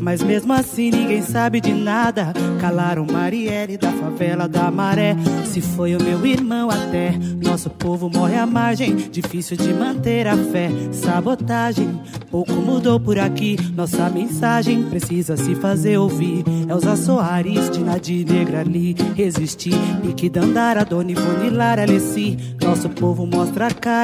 Mas 0.00 0.22
mesmo 0.22 0.52
assim 0.52 0.90
ninguém 0.90 1.22
sabe 1.22 1.60
de 1.60 1.72
nada. 1.72 2.32
Calaram 2.60 3.06
Marielle 3.10 3.76
da 3.76 3.92
favela 3.92 4.48
da 4.48 4.70
Maré. 4.70 5.16
Se 5.44 5.60
foi 5.60 5.94
o 5.94 6.02
meu 6.02 6.24
irmão 6.24 6.70
até, 6.70 7.12
nosso 7.44 7.68
povo 7.68 8.08
morre 8.08 8.36
à 8.36 8.46
margem. 8.46 8.96
Difícil 8.96 9.56
de 9.56 9.72
manter 9.74 10.26
a 10.26 10.36
fé, 10.36 10.70
sabotagem. 10.92 12.00
Pouco 12.30 12.52
mudou 12.52 12.98
por 12.98 13.18
aqui, 13.18 13.56
nossa 13.76 14.08
mensagem 14.08 14.84
precisa 14.84 15.36
se 15.36 15.54
fazer 15.54 15.98
ouvir. 15.98 16.44
Elza 16.68 16.96
Soares, 16.96 17.68
Tina 17.68 18.00
de 18.00 18.24
Negra 18.24 18.60
ali, 18.60 18.96
resistir. 19.14 19.74
Pique 20.02 20.30
Dandara, 20.30 20.84
Dona 20.84 21.12
Ivone 21.12 21.50
Lara 21.50 21.82
Alessi. 21.82 22.38
Nosso 22.62 22.88
povo 22.88 23.26
mostra 23.26 23.66
a 23.66 23.70
cara. 23.70 24.01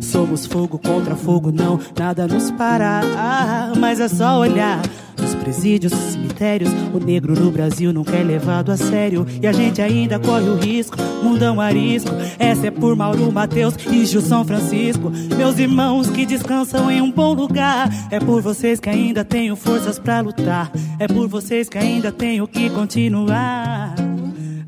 Somos 0.00 0.46
fogo 0.46 0.78
contra 0.78 1.14
fogo, 1.14 1.52
não, 1.52 1.78
nada 1.98 2.26
nos 2.26 2.50
para. 2.50 3.00
Ah, 3.16 3.72
mas 3.78 4.00
é 4.00 4.08
só 4.08 4.38
olhar. 4.38 4.80
Nos 5.20 5.34
presídios, 5.34 5.92
cemitérios, 5.92 6.70
o 6.94 6.98
negro 6.98 7.34
no 7.34 7.50
Brasil 7.50 7.92
nunca 7.92 8.16
é 8.16 8.22
levado 8.22 8.70
a 8.70 8.76
sério. 8.76 9.26
E 9.42 9.46
a 9.46 9.52
gente 9.52 9.82
ainda 9.82 10.18
corre 10.18 10.48
o 10.48 10.56
risco, 10.56 10.96
mundão 11.22 11.60
arisco. 11.60 12.10
Essa 12.38 12.68
é 12.68 12.70
por 12.70 12.94
Mauro 12.94 13.30
Mateus 13.32 13.74
e 13.90 14.06
Gil 14.06 14.20
São 14.20 14.44
Francisco. 14.44 15.10
Meus 15.36 15.58
irmãos 15.58 16.08
que 16.08 16.24
descansam 16.24 16.90
em 16.90 17.02
um 17.02 17.10
bom 17.10 17.34
lugar. 17.34 17.90
É 18.10 18.20
por 18.20 18.40
vocês 18.40 18.78
que 18.78 18.88
ainda 18.88 19.24
tenho 19.24 19.56
forças 19.56 19.98
pra 19.98 20.20
lutar. 20.20 20.70
É 20.98 21.08
por 21.08 21.26
vocês 21.28 21.68
que 21.68 21.78
ainda 21.78 22.12
tenho 22.12 22.46
que 22.46 22.70
continuar. 22.70 23.94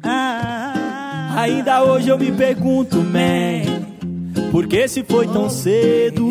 Ah, 0.03 0.81
Ainda 1.37 1.83
hoje 1.85 2.09
eu 2.09 2.19
me 2.19 2.33
pergunto, 2.33 2.97
man, 2.97 3.80
por 4.51 4.67
que 4.67 4.89
se 4.89 5.03
foi 5.03 5.27
tão 5.27 5.49
cedo? 5.49 6.25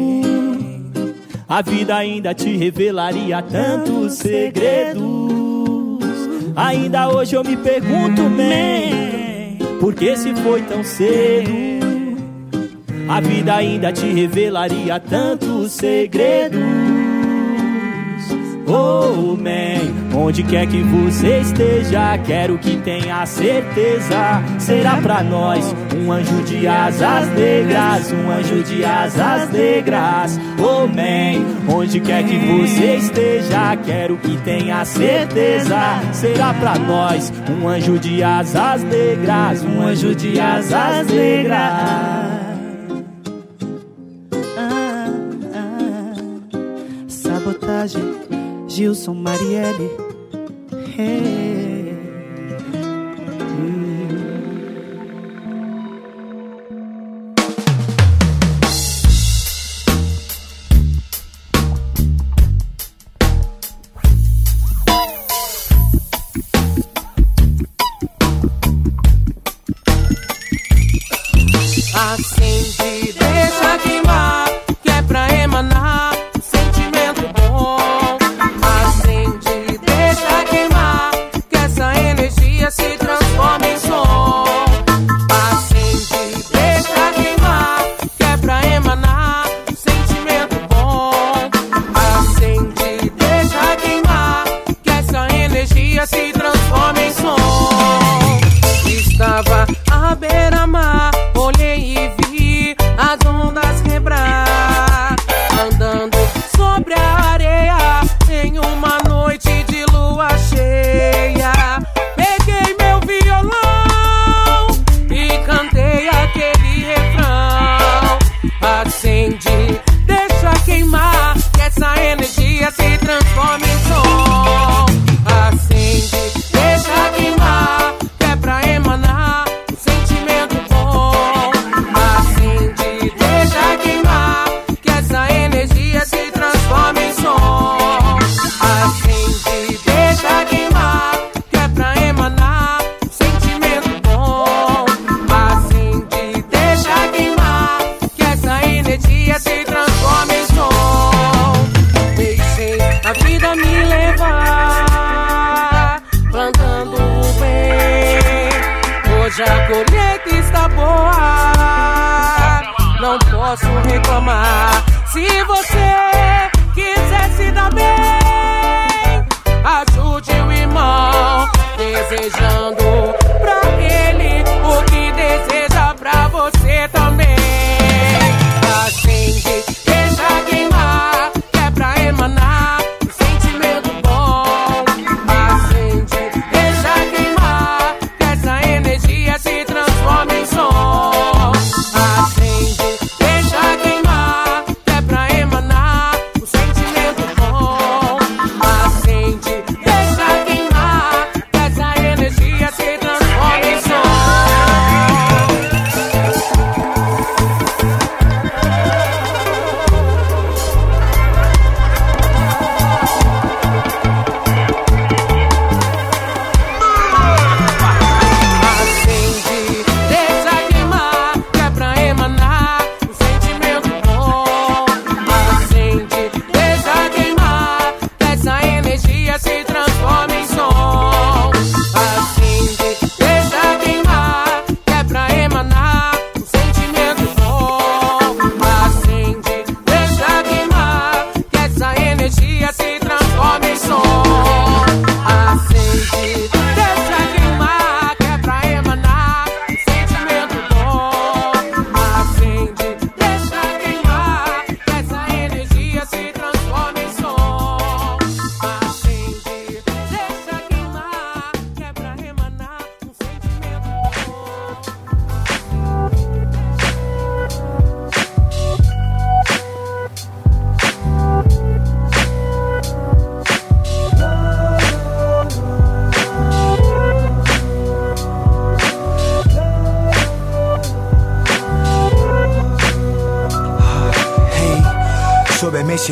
A 1.47 1.61
vida 1.61 1.95
ainda 1.95 2.33
te 2.33 2.55
revelaria 2.55 3.41
tantos 3.41 4.13
segredos. 4.13 5.03
Ainda 6.55 7.09
hoje 7.09 7.35
eu 7.35 7.43
me 7.43 7.57
pergunto, 7.57 8.21
man, 8.23 9.79
por 9.79 9.93
que 9.95 10.15
se 10.15 10.33
foi 10.35 10.61
tão 10.61 10.83
cedo? 10.83 11.49
A 13.07 13.19
vida 13.19 13.55
ainda 13.55 13.91
te 13.91 14.05
revelaria 14.05 14.99
tantos 14.99 15.71
segredos. 15.71 16.88
Oh 18.71 19.35
man, 19.35 20.15
onde 20.15 20.43
quer 20.43 20.67
que 20.67 20.83
você 20.83 21.39
esteja, 21.39 22.15
quero 22.19 22.55
que 22.59 22.77
tenha 22.77 23.25
certeza. 23.25 24.43
Será 24.59 24.97
pra 24.97 25.23
nós 25.23 25.75
um 25.97 26.11
anjo 26.11 26.43
de 26.43 26.67
asas 26.67 27.27
negras, 27.29 28.11
um 28.11 28.29
anjo 28.29 28.63
de 28.63 28.85
asas 28.85 29.49
negras. 29.49 30.39
Oh 30.59 30.85
man, 30.85 31.43
onde 31.67 31.99
quer 31.99 32.23
que 32.23 32.37
você 32.37 32.97
esteja, 32.97 33.75
quero 33.77 34.17
que 34.17 34.37
tenha 34.43 34.85
certeza. 34.85 35.79
Será 36.13 36.53
pra 36.53 36.77
nós 36.77 37.33
um 37.49 37.67
anjo 37.67 37.97
de 37.97 38.21
asas 38.21 38.83
negras, 38.83 39.63
um 39.63 39.81
anjo 39.81 40.13
de 40.13 40.39
asas 40.39 41.07
negras. 41.07 41.57
ah, 44.57 45.09
ah. 45.55 46.13
Sabotagem, 47.07 48.03
Gilson 48.79 49.13
Marielle. 49.13 49.89
Hey. 50.95 51.68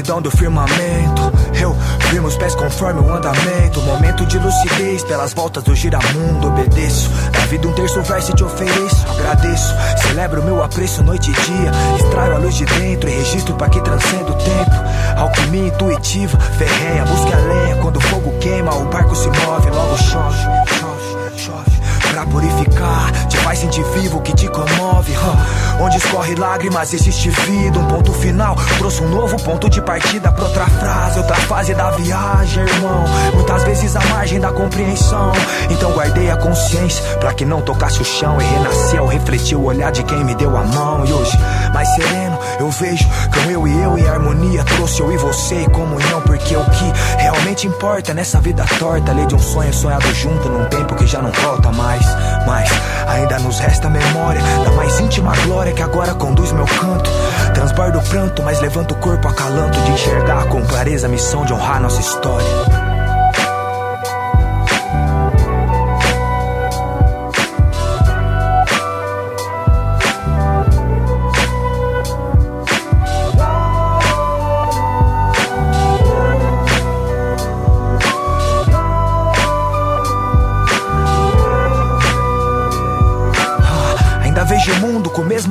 Imensidão 0.07 0.21
do 0.21 0.31
firmamento. 0.31 1.33
Eu 1.59 1.75
firmo 2.09 2.27
os 2.27 2.37
pés 2.37 2.55
conforme 2.55 3.01
o 3.01 3.13
andamento. 3.13 3.81
Momento 3.81 4.25
de 4.25 4.39
lucidez 4.39 5.03
pelas 5.03 5.33
voltas 5.33 5.63
do 5.63 5.75
giramundo. 5.75 6.47
Obedeço. 6.47 7.09
Da 7.31 7.39
vida 7.41 7.67
um 7.67 7.73
terço 7.73 8.01
verso 8.01 8.33
te 8.33 8.43
ofereço. 8.43 9.05
Agradeço. 9.09 9.73
Celebro 10.01 10.43
meu 10.43 10.63
apreço 10.63 11.03
noite 11.03 11.31
e 11.31 11.33
dia. 11.33 11.71
Extraio 11.99 12.35
a 12.35 12.37
luz 12.37 12.55
de 12.55 12.65
dentro 12.65 13.09
e 13.09 13.13
registro 13.13 13.55
para 13.55 13.69
que 13.69 13.81
transcenda 13.81 14.31
o 14.31 14.35
tempo. 14.35 14.71
Alquimia 15.17 15.67
intuitiva, 15.67 16.37
ferrenha, 16.57 17.05
busque 17.05 17.33
a 17.33 17.37
lenha. 17.37 17.75
Quando 17.77 17.97
o 17.97 18.01
fogo 18.01 18.31
queima, 18.39 18.73
o 18.75 18.85
barco 18.85 19.15
se 19.15 19.27
move, 19.27 19.69
logo 19.71 19.97
chove, 19.97 20.37
chove, 20.79 21.37
chove. 21.37 21.77
Pra 22.11 22.25
purificar, 22.25 23.26
faz 23.47 23.59
sentir 23.59 23.83
vivo, 23.93 24.19
que 24.21 24.33
te 24.33 24.45
comove. 24.49 25.13
huh. 25.13 25.83
Onde 25.83 25.97
escorre 25.97 26.35
lágrimas, 26.35 26.93
existe 26.93 27.29
vida. 27.29 27.79
Um 27.79 27.85
ponto 27.85 28.11
final, 28.11 28.57
trouxe 28.77 29.01
um 29.01 29.07
novo 29.07 29.41
ponto 29.41 29.69
de 29.69 29.81
partida 29.81 30.29
pra 30.33 30.43
outra 30.43 30.65
frase, 30.65 31.19
outra 31.19 31.35
fase 31.35 31.73
da 31.73 31.91
viagem, 31.91 32.63
irmão. 32.63 33.05
Muitas 33.33 33.63
vezes 33.63 33.95
à 33.95 34.01
margem 34.07 34.39
da 34.41 34.51
compreensão. 34.51 35.31
Então 35.69 35.93
guardei 35.93 36.29
a 36.29 36.35
consciência 36.35 37.01
pra 37.19 37.33
que 37.33 37.45
não 37.45 37.61
tocasse 37.61 38.01
o 38.01 38.05
chão. 38.05 38.37
E 38.41 38.43
renasci 38.43 38.97
ao 38.97 39.07
refletir 39.07 39.55
o 39.55 39.63
olhar 39.63 39.93
de 39.93 40.03
quem 40.03 40.25
me 40.25 40.35
deu 40.35 40.57
a 40.57 40.63
mão. 40.63 41.05
E 41.05 41.13
hoje, 41.13 41.37
mais 41.73 41.87
sereno, 41.95 42.36
eu 42.59 42.69
vejo 42.71 43.07
com 43.33 43.49
eu 43.49 43.67
e 43.67 43.81
eu 43.81 43.97
e 43.97 44.07
a 44.07 44.11
harmonia. 44.11 44.63
Trouxe 44.63 45.01
eu 45.01 45.11
e 45.11 45.17
você 45.17 45.61
e 45.61 45.69
comunhão. 45.69 46.21
Porque 46.21 46.55
o 46.55 46.65
que 46.65 46.93
realmente 47.17 47.67
importa 47.67 48.13
nessa 48.13 48.39
vida 48.39 48.65
torta, 48.79 49.13
lei 49.13 49.25
de 49.25 49.35
um 49.35 49.39
sonho 49.39 49.73
sonhado 49.73 50.13
junto 50.13 50.49
num 50.49 50.65
tempo 50.65 50.95
que 50.95 51.05
já 51.05 51.21
não 51.21 51.31
volta 51.31 51.71
mais. 51.71 52.05
Mas 52.45 52.69
ainda 53.07 53.39
nos 53.39 53.59
resta 53.59 53.89
memória 53.89 54.41
da 54.63 54.71
mais 54.71 54.99
íntima 54.99 55.33
glória 55.43 55.73
que 55.73 55.81
agora 55.81 56.13
conduz 56.13 56.51
meu 56.51 56.65
canto. 56.65 57.09
Transbordo 57.53 57.99
o 57.99 58.03
pranto, 58.03 58.43
mas 58.43 58.59
levanto 58.59 58.91
o 58.93 58.97
corpo 58.97 59.27
acalanto 59.27 59.79
de 59.81 59.91
enxergar 59.91 60.45
com 60.45 60.65
clareza 60.65 61.07
a 61.07 61.09
missão 61.09 61.45
de 61.45 61.53
honrar 61.53 61.81
nossa 61.81 61.99
história. 61.99 62.86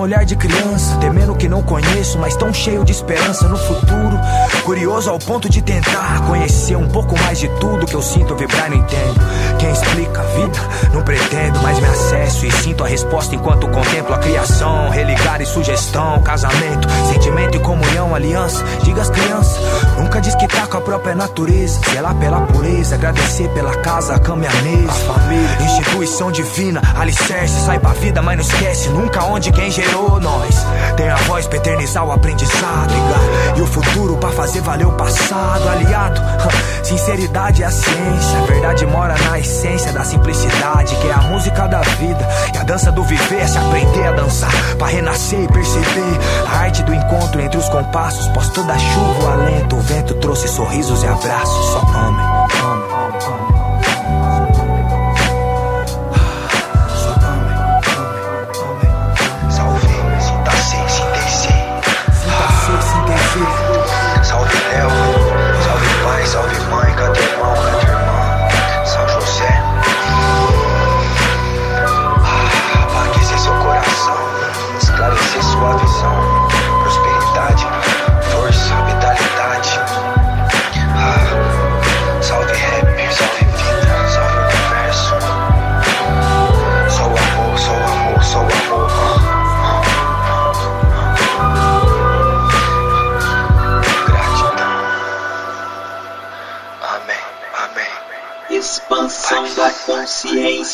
Olhar 0.07 0.25
de 0.25 0.37
criança, 0.37 0.97
temendo 0.99 1.35
que 1.35 1.49
não 1.49 1.63
conheço, 1.65 2.17
mas 2.17 2.37
tão 2.37 2.55
cheio 2.55 2.85
de 2.85 2.93
esperança 2.93 3.49
no 3.49 3.57
futuro. 3.57 4.17
Curioso 4.65 5.11
ao 5.11 5.19
ponto 5.19 5.49
de 5.49 5.61
tentar 5.61 6.25
conhecer 6.29 6.77
um 6.77 6.89
pouco 6.89 7.19
mais 7.19 7.41
de 7.41 7.49
tudo 7.59 7.87
que 7.87 7.95
eu 7.95 8.03
sinto 8.03 8.37
vibrar 8.37 8.71
não 8.71 8.77
entendo. 8.77 9.21
Quem 9.67 9.73
explica 9.73 10.21
a 10.21 10.25
vida? 10.25 10.59
Não 10.93 11.03
pretendo, 11.03 11.61
mas 11.61 11.81
me 11.81 11.87
acesso 11.87 12.47
e 12.47 12.53
sinto 12.53 12.85
a 12.85 12.87
resposta 12.87 13.35
enquanto 13.35 13.67
contemplo 13.67 14.15
a 14.15 14.19
criação. 14.19 14.91
Religar 14.91 15.43
e 15.43 15.47
sugestão, 15.47 16.23
casamento, 16.23 16.89
sentimento 17.13 17.57
e 17.57 17.61
comunhão, 17.61 18.15
aliança. 18.15 18.65
Diga 18.85 19.03
às 19.03 19.11
crianças, 19.11 19.61
nunca 19.99 20.21
diz 20.21 20.37
que 20.37 20.47
tá 20.47 20.69
com 20.69 20.77
a 20.77 20.81
própria 20.81 21.17
natureza. 21.17 21.81
Zelar 21.91 22.15
pela 22.15 22.43
pureza, 22.43 22.95
agradecer 22.95 23.49
pela 23.49 23.75
casa, 23.79 24.15
a 24.15 24.21
cama 24.21 24.45
e 24.45 24.47
a 24.47 24.63
mesa. 24.63 24.93
A 24.93 25.15
família, 25.15 25.63
instituição 25.63 26.31
divina, 26.31 26.81
alicerce, 26.95 27.67
sai 27.67 27.81
pra 27.81 27.91
vida, 27.95 28.23
mas 28.23 28.37
não 28.37 28.45
esquece 28.45 28.89
nunca 28.91 29.25
onde 29.25 29.51
quem 29.51 29.69
gerou 29.69 30.21
nós. 30.21 30.65
Tem 30.97 31.09
a 31.09 31.17
voz 31.17 31.49
pra 31.49 31.59
eternizar 31.59 32.05
o 32.05 32.13
aprendizado, 32.13 32.95
ligar. 32.95 33.57
E 33.59 33.63
o 33.63 33.67
futuro 33.67 34.17
pra 34.17 34.31
fazer 34.31 34.61
valer 34.61 34.87
o 34.87 34.93
passado, 34.93 35.69
aliado. 35.69 36.21
Sinceridade 36.87 37.65
é 37.65 37.67
a 37.67 37.71
ciência, 37.73 38.39
a 38.39 38.47
verdade 38.47 38.87
mora 38.87 39.17
na 39.25 39.41
essência 39.41 39.93
da 39.93 40.05
simplicidade, 40.05 40.95
que 40.95 41.09
é 41.09 41.13
a 41.13 41.21
música 41.23 41.67
da 41.67 41.81
vida. 41.81 42.25
E 42.55 42.59
a 42.59 42.63
dança 42.63 42.93
do 42.93 43.03
viver 43.03 43.41
é 43.41 43.47
se 43.49 43.59
aprender 43.59 44.07
a 44.07 44.13
dançar, 44.13 44.53
pra 44.79 44.87
renascer 44.87 45.41
e 45.41 45.49
perceber 45.49 46.21
a 46.47 46.59
arte 46.59 46.85
do 46.85 46.95
encontro 46.95 47.41
entre 47.41 47.59
os 47.59 47.69
compassos. 47.71 48.29
Pós 48.29 48.51
toda 48.51 48.79
chuva, 48.79 49.25
o 49.25 49.29
alento, 49.33 49.75
o 49.75 49.81
vento 49.81 50.15
trouxe 50.15 50.47
sorrisos 50.47 51.03
e 51.03 51.09
abraços. 51.09 51.67
Só 51.73 51.81
amem. 51.81 52.56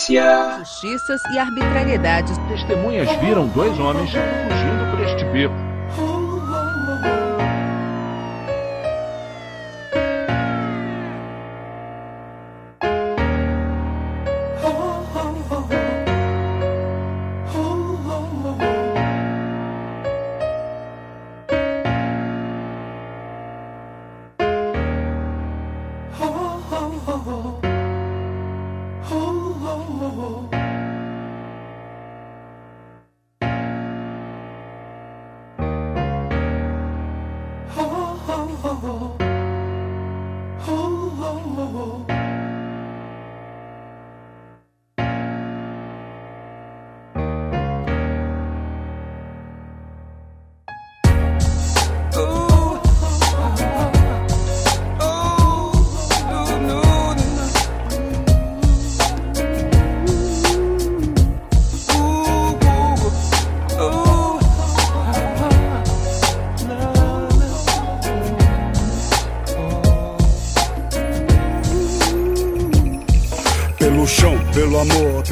Consciência. 0.03 0.59
Justiças 0.59 1.23
e 1.33 1.39
arbitrariedades. 1.39 2.37
Testemunhas 2.49 3.11
viram 3.21 3.47
dois 3.49 3.79
homens 3.79 4.11
fugindo 4.11 4.91
por 4.91 5.01
este 5.01 5.25
beco. 5.27 5.72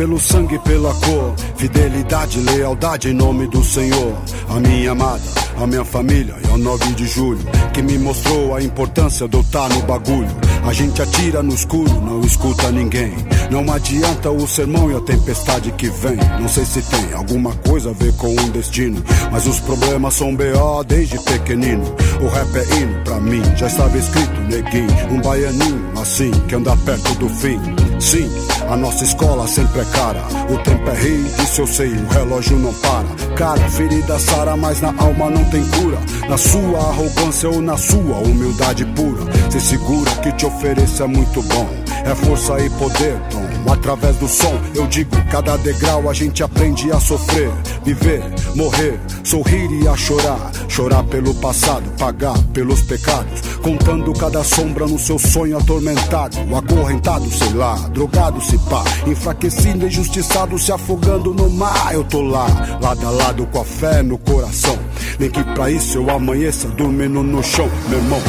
Pelo 0.01 0.19
sangue, 0.19 0.59
pela 0.61 0.95
cor. 0.95 1.35
Fidelidade, 1.57 2.41
lealdade 2.41 3.11
em 3.11 3.13
nome 3.13 3.47
do 3.49 3.63
Senhor. 3.63 4.17
A 4.49 4.59
minha 4.59 4.93
amada, 4.93 5.21
a 5.59 5.67
minha 5.67 5.85
família 5.85 6.35
e 6.43 6.51
ao 6.51 6.57
9 6.57 6.95
de 6.95 7.07
julho. 7.07 7.41
Que 7.75 7.83
me 7.83 7.99
mostrou 7.99 8.55
a 8.55 8.63
importância 8.63 9.29
de 9.29 9.37
eu 9.37 9.43
estar 9.43 9.69
no 9.69 9.83
bagulho. 9.83 10.31
A 10.67 10.73
gente 10.73 11.03
atira 11.03 11.43
no 11.43 11.53
escuro, 11.53 12.01
não 12.01 12.23
escuta 12.23 12.73
ninguém. 12.73 13.13
Não 13.51 13.71
adianta 13.71 14.31
o 14.31 14.49
sermão 14.49 14.91
e 14.91 14.97
a 14.97 15.01
tempestade 15.03 15.71
que 15.73 15.91
vem. 15.91 16.17
Não 16.41 16.49
sei 16.49 16.65
se 16.65 16.81
tem 16.81 17.13
alguma 17.13 17.55
coisa 17.57 17.91
a 17.91 17.93
ver 17.93 18.15
com 18.15 18.29
um 18.29 18.49
destino. 18.49 19.05
Mas 19.31 19.47
os 19.47 19.61
problemas 19.61 20.15
são 20.15 20.35
B.O. 20.35 20.83
desde 20.83 21.19
pequenino. 21.19 21.85
O 22.23 22.27
rap 22.27 22.57
é 22.57 22.77
hino 22.79 23.05
pra 23.05 23.21
mim, 23.21 23.43
já 23.55 23.67
estava 23.67 23.99
escrito, 23.99 24.41
neguinho. 24.49 25.13
Um 25.13 25.21
baianinho 25.21 25.93
assim 26.01 26.31
que 26.49 26.55
anda 26.55 26.75
perto 26.79 27.15
do 27.17 27.29
fim. 27.29 27.61
Sim, 28.01 28.31
a 28.67 28.77
nossa 28.77 29.05
escola 29.05 29.47
sempre 29.47 29.83
é 29.83 29.85
cara. 29.85 30.23
O 30.51 30.57
tempo 30.59 30.89
é 30.89 30.95
rei, 30.95 31.21
isso 31.45 31.61
eu 31.61 31.67
sei, 31.67 31.93
o 31.93 32.09
relógio 32.09 32.59
não 32.59 32.73
para. 32.75 33.35
Cara, 33.37 33.69
ferida 33.69 34.19
sara, 34.19 34.57
mas 34.57 34.81
na 34.81 34.89
alma 34.97 35.29
não 35.29 35.45
tem 35.51 35.63
cura. 35.69 35.99
Na 36.29 36.39
sua 36.39 36.79
arrogância 36.79 37.51
ou 37.51 37.61
na 37.61 37.77
sua 37.77 38.17
humildade 38.19 38.87
pura. 38.87 39.23
Se 39.51 39.61
segura 39.61 40.11
que 40.23 40.33
te 40.33 40.47
ofereça 40.47 41.05
é 41.05 41.07
muito 41.07 41.43
bom. 41.43 41.69
É 42.05 42.15
força 42.15 42.59
e 42.59 42.71
poder, 42.71 43.21
Tom. 43.31 43.50
Através 43.69 44.17
do 44.17 44.29
som, 44.29 44.59
eu 44.75 44.87
digo, 44.87 45.11
cada 45.31 45.57
degrau 45.57 46.09
a 46.09 46.13
gente 46.13 46.43
aprende 46.43 46.91
a 46.93 47.01
sofrer, 47.01 47.51
viver, 47.85 48.23
morrer, 48.55 49.01
sorrir 49.25 49.71
e 49.83 49.89
a 49.89 49.97
chorar. 49.97 50.51
Chorar 50.69 51.03
pelo 51.05 51.35
passado, 51.35 51.83
pagar 51.99 52.39
pelos 52.53 52.83
pecados. 52.83 53.41
Contando 53.63 54.13
cada 54.13 54.43
sombra 54.45 54.87
no 54.87 54.99
seu 54.99 55.19
sonho 55.19 55.59
atormentado. 55.59 56.37
Acorrentado, 56.55 57.31
sei 57.31 57.53
lá, 57.53 57.75
drogado 57.89 58.41
se 58.41 58.57
pá. 58.59 58.85
Enfraquecido, 59.07 59.87
injustiçado, 59.87 60.59
se 60.59 60.73
afogando 60.73 61.35
no 61.35 61.51
mar. 61.51 61.93
Eu 61.93 62.05
tô 62.05 62.23
lá, 62.23 62.47
lado 62.81 63.07
a 63.07 63.11
lado 63.11 63.47
com 63.47 63.61
a 63.61 63.65
fé 63.65 64.03
no 64.03 64.17
coração. 64.19 64.79
Nem 65.19 65.31
que 65.31 65.43
pra 65.43 65.71
isso 65.71 65.99
eu 65.99 66.11
amanheça 66.11 66.69
dormindo 66.69 67.23
no 67.23 67.43
chão, 67.43 67.69
meu 67.89 67.99
irmão. 67.99 68.21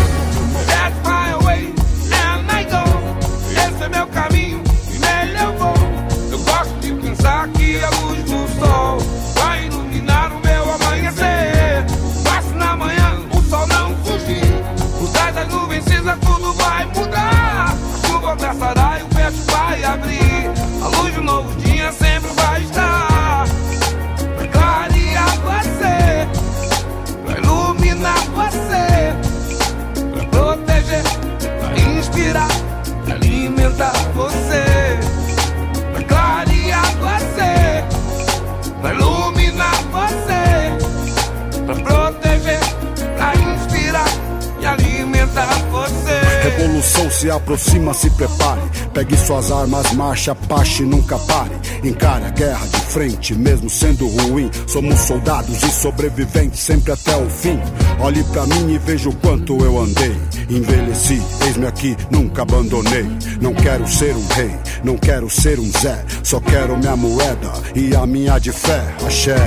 Revolução 46.82 47.12
se 47.12 47.30
aproxima, 47.30 47.94
se 47.94 48.10
prepare. 48.10 48.62
Pegue 48.92 49.16
suas 49.16 49.52
armas, 49.52 49.92
marcha, 49.94 50.34
pache, 50.34 50.82
nunca 50.82 51.16
pare. 51.20 51.52
Encare 51.84 52.26
a 52.26 52.30
guerra 52.32 52.66
de 52.66 52.80
frente, 52.80 53.36
mesmo 53.36 53.70
sendo 53.70 54.08
ruim. 54.08 54.50
Somos 54.66 55.00
soldados 55.02 55.62
e 55.62 55.70
sobreviventes 55.70 56.60
sempre 56.60 56.92
até 56.92 57.16
o 57.16 57.30
fim. 57.30 57.60
Olhe 58.00 58.24
pra 58.26 58.48
mim 58.48 58.74
e 58.74 58.80
veja 58.80 59.10
o 59.10 59.16
quanto 59.16 59.64
eu 59.64 59.80
andei. 59.80 60.18
Envelheci, 60.50 61.22
eis-me 61.46 61.68
aqui, 61.68 61.96
nunca 62.10 62.42
abandonei. 62.42 63.06
Não 63.40 63.54
quero 63.54 63.88
ser 63.88 64.16
um 64.16 64.28
rei, 64.30 64.56
não 64.84 64.98
quero 64.98 65.30
ser 65.30 65.60
um 65.60 65.72
Zé. 65.80 66.04
Só 66.24 66.40
quero 66.40 66.76
minha 66.78 66.96
moeda 66.96 67.52
e 67.76 67.96
a 67.96 68.08
minha 68.08 68.40
de 68.40 68.52
fé. 68.52 68.82
Axé, 69.06 69.38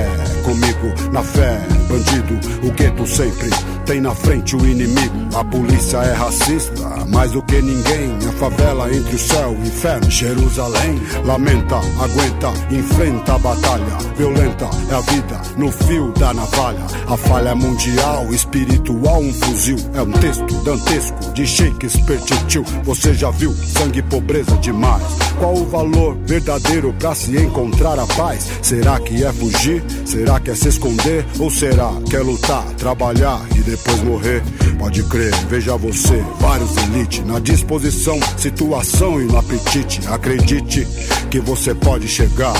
comigo 0.45 0.93
na 1.11 1.23
fé. 1.23 1.59
Bandido, 1.89 2.67
o 2.67 2.71
gueto 2.71 3.05
sempre 3.05 3.49
tem 3.85 3.99
na 3.99 4.13
frente 4.13 4.55
o 4.55 4.65
inimigo. 4.65 5.15
A 5.35 5.43
polícia 5.43 5.97
é 5.97 6.13
racista, 6.13 7.05
mais 7.09 7.31
do 7.31 7.41
que 7.43 7.61
ninguém. 7.61 8.15
A 8.27 8.31
favela 8.33 8.93
entre 8.93 9.15
o 9.15 9.19
céu 9.19 9.55
e 9.63 9.67
inferno. 9.67 10.09
Jerusalém 10.09 11.01
lamenta, 11.23 11.75
aguenta, 11.75 12.53
enfrenta 12.71 13.33
a 13.33 13.39
batalha. 13.39 13.97
Violenta 14.17 14.69
é 14.89 14.95
a 14.95 15.01
vida 15.01 15.41
no 15.57 15.71
fio 15.71 16.11
da 16.13 16.33
navalha. 16.33 16.85
A 17.07 17.17
falha 17.17 17.49
é 17.49 17.53
mundial, 17.53 18.33
espiritual, 18.33 19.21
um 19.21 19.33
fuzil. 19.33 19.77
É 19.93 20.01
um 20.01 20.11
texto 20.11 20.53
dantesco 20.63 21.33
de 21.33 21.45
Shakespeare 21.45 22.21
tio. 22.47 22.63
Você 22.83 23.13
já 23.13 23.29
viu 23.31 23.51
sangue 23.53 23.99
e 23.99 24.03
pobreza 24.03 24.55
demais? 24.57 25.03
Qual 25.37 25.53
o 25.53 25.65
valor 25.65 26.17
verdadeiro 26.25 26.93
pra 26.93 27.13
se 27.13 27.35
encontrar 27.37 27.99
a 27.99 28.05
paz? 28.07 28.47
Será 28.61 28.99
que 28.99 29.23
é 29.23 29.31
fugir? 29.33 29.83
Será 30.05 30.34
que 30.39 30.51
é 30.51 30.55
se 30.55 30.69
esconder? 30.69 31.25
Ou 31.39 31.49
será 31.49 31.91
que 32.09 32.15
é 32.15 32.19
lutar, 32.19 32.63
trabalhar 32.75 33.41
e 33.55 33.61
depois 33.61 34.01
morrer? 34.03 34.41
Pode 34.77 35.03
crer, 35.03 35.33
veja 35.47 35.77
você, 35.77 36.23
vários 36.39 36.75
elite 36.77 37.21
na 37.21 37.39
disposição, 37.39 38.19
situação 38.37 39.21
e 39.21 39.25
no 39.25 39.37
apetite. 39.37 40.01
Acredite 40.07 40.87
que 41.29 41.39
você 41.39 41.73
pode 41.73 42.07
chegar 42.07 42.55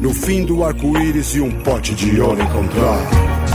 no 0.00 0.12
fim 0.12 0.44
do 0.44 0.64
arco-íris 0.64 1.34
e 1.34 1.40
um 1.40 1.50
pote 1.62 1.94
de 1.94 2.20
ouro 2.20 2.42
encontrar. 2.42 3.49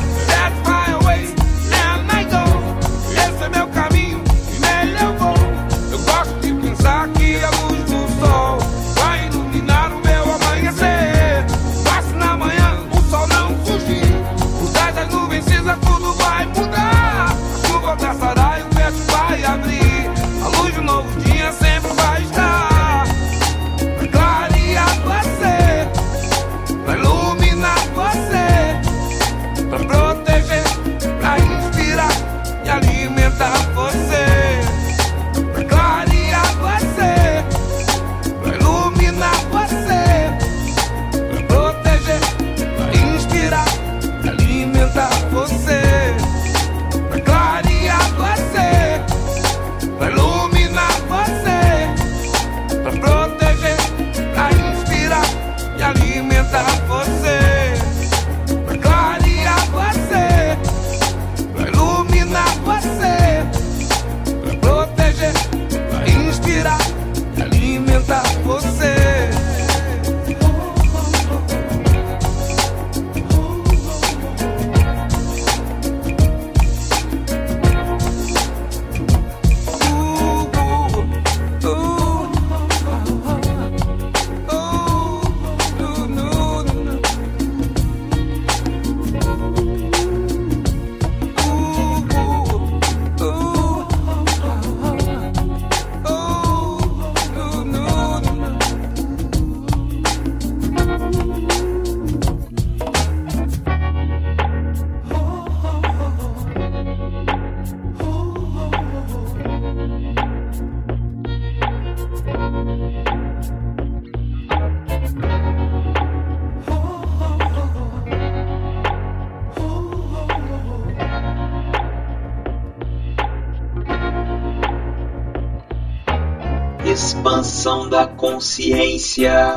Yeah. 129.17 129.54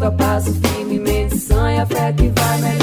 viva, 0.00 0.10
passo 0.12 0.52
firme, 0.54 0.98
medição 0.98 1.68
e 1.68 1.78
a 1.78 1.86
fé 1.86 2.12
que 2.14 2.28
vai 2.28 2.58
melhor. 2.58 2.79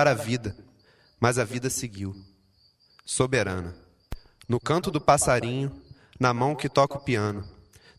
Moldar 0.00 0.08
a 0.08 0.14
vida, 0.14 0.56
mas 1.20 1.36
a 1.36 1.44
vida 1.44 1.68
seguiu. 1.68 2.16
Soberana. 3.04 3.76
No 4.48 4.58
canto 4.58 4.90
do 4.90 4.98
passarinho, 4.98 5.70
na 6.18 6.32
mão 6.32 6.56
que 6.56 6.70
toca 6.70 6.96
o 6.96 7.00
piano, 7.00 7.46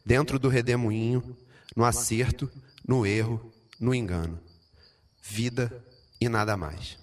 dentro 0.03 0.39
do 0.39 0.49
redemoinho, 0.49 1.37
no 1.75 1.85
acerto, 1.85 2.51
no 2.87 3.05
erro, 3.05 3.53
no 3.79 3.93
engano. 3.93 4.39
Vida 5.21 5.71
e 6.19 6.27
nada 6.27 6.57
mais. 6.57 6.97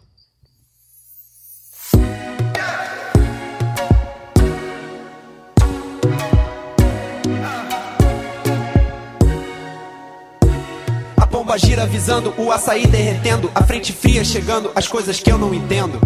A 11.48 11.52
pomba 11.52 11.66
gira 11.66 11.84
avisando, 11.84 12.34
o 12.36 12.52
açaí 12.52 12.86
derretendo, 12.86 13.50
a 13.54 13.62
frente 13.62 13.90
fria 13.90 14.22
chegando, 14.22 14.70
as 14.74 14.86
coisas 14.86 15.18
que 15.18 15.32
eu 15.32 15.38
não 15.38 15.54
entendo. 15.54 15.98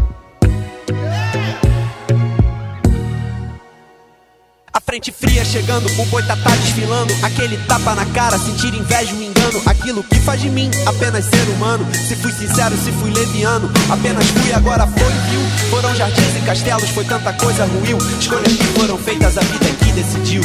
A 4.73 4.81
frente 4.81 5.11
fria 5.11 5.45
chegando, 5.45 5.89
o 6.01 6.07
boitatá 6.07 6.51
desfilando, 6.51 7.13
aquele 7.25 7.57
tapa 7.67 7.93
na 7.97 8.07
cara, 8.07 8.39
sentir 8.39 8.73
inveja, 8.73 9.13
um 9.17 9.21
engano, 9.21 9.61
aquilo 9.67 10.05
que 10.05 10.21
faz 10.21 10.41
de 10.41 10.49
mim 10.49 10.71
apenas 10.87 11.25
ser 11.25 11.49
humano. 11.57 11.85
Se 11.93 12.15
fui 12.15 12.31
sincero, 12.31 12.77
se 12.77 12.93
fui 12.93 13.11
leviano, 13.11 13.69
apenas 13.91 14.25
fui, 14.29 14.53
agora 14.53 14.87
foi, 14.87 15.13
viu? 15.29 15.41
Foram 15.71 15.93
jardins 15.97 16.37
e 16.37 16.47
castelos, 16.47 16.89
foi 16.91 17.05
tanta 17.05 17.33
coisa 17.33 17.65
ruim. 17.65 17.99
Escolhas 18.21 18.53
que 18.53 18.65
foram 18.79 18.97
feitas, 18.97 19.37
a 19.37 19.41
vida 19.41 19.67
que 19.77 19.91
decidiu. 19.91 20.43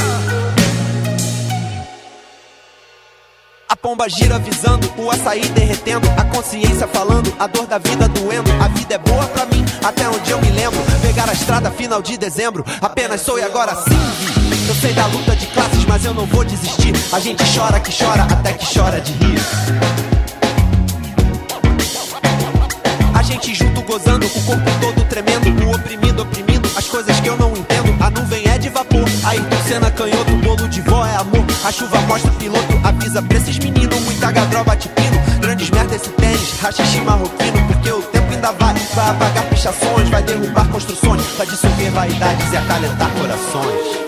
Pomba 3.77 4.09
gira 4.09 4.35
avisando, 4.35 4.91
o 4.97 5.09
açaí 5.11 5.47
derretendo, 5.49 6.07
a 6.17 6.23
consciência 6.25 6.87
falando, 6.87 7.33
a 7.39 7.47
dor 7.47 7.67
da 7.67 7.77
vida 7.77 8.07
doendo. 8.09 8.51
A 8.61 8.67
vida 8.67 8.95
é 8.95 8.97
boa 8.97 9.25
pra 9.27 9.45
mim, 9.45 9.63
até 9.83 10.09
onde 10.09 10.31
eu 10.31 10.41
me 10.41 10.49
lembro. 10.49 10.79
Pegar 11.01 11.29
a 11.29 11.33
estrada 11.33 11.71
final 11.71 12.01
de 12.01 12.17
dezembro, 12.17 12.65
apenas 12.81 13.21
sou 13.21 13.37
e 13.39 13.43
agora 13.43 13.75
sim. 13.75 14.67
Eu 14.67 14.75
sei 14.75 14.93
da 14.93 15.05
luta 15.07 15.35
de 15.35 15.45
classes, 15.47 15.85
mas 15.85 16.03
eu 16.03 16.13
não 16.13 16.25
vou 16.25 16.43
desistir. 16.43 16.93
A 17.11 17.19
gente 17.19 17.43
chora 17.55 17.79
que 17.79 17.91
chora, 17.91 18.23
até 18.23 18.53
que 18.53 18.65
chora 18.65 18.99
de 18.99 19.13
rir. 19.13 19.39
A 23.13 23.21
gente 23.21 23.53
junto 23.53 23.81
gozando, 23.83 24.25
o 24.25 24.43
corpo 24.43 24.71
todo 24.81 25.05
tremendo, 25.07 25.65
o 25.65 25.75
oprimido 25.75 26.23
oprimindo, 26.23 26.69
as 26.75 26.87
coisas 26.87 27.19
que 27.19 27.27
eu 27.27 27.37
não 27.37 27.51
entendo. 27.51 27.95
A 28.03 28.09
nuvem 28.09 28.47
é 28.47 28.57
de 28.57 28.69
vapor, 28.69 29.05
Ayrton 29.25 29.56
Senna 29.67 29.91
canhoto, 29.91 30.33
bolo 30.37 30.65
de 30.69 30.79
vó 30.79 31.05
é 31.05 31.13
amor. 31.17 31.45
A 31.65 31.71
chuva 31.73 31.99
mostra 32.07 32.31
piloto, 32.39 32.79
avisa 32.85 33.21
pra 33.21 33.37
esses 33.37 33.59
meninos, 33.59 33.99
muita 34.05 34.31
gadró 34.31 34.63
bate 34.63 34.87
pino. 34.87 35.19
Grandes 35.41 35.69
merda 35.69 35.93
esse 35.93 36.09
tênis, 36.11 36.57
rachixe 36.61 37.01
marroquino, 37.01 37.67
porque 37.67 37.91
o 37.91 38.01
tempo 38.01 38.31
ainda 38.31 38.53
vai. 38.53 38.73
Vai 38.95 39.09
apagar 39.09 39.43
pichações, 39.49 40.09
vai 40.09 40.23
derrubar 40.23 40.69
construções, 40.69 41.21
vai 41.37 41.45
dissolver 41.47 41.91
vaidades 41.91 42.53
e 42.53 42.55
acalentar 42.55 43.11
corações. 43.11 44.06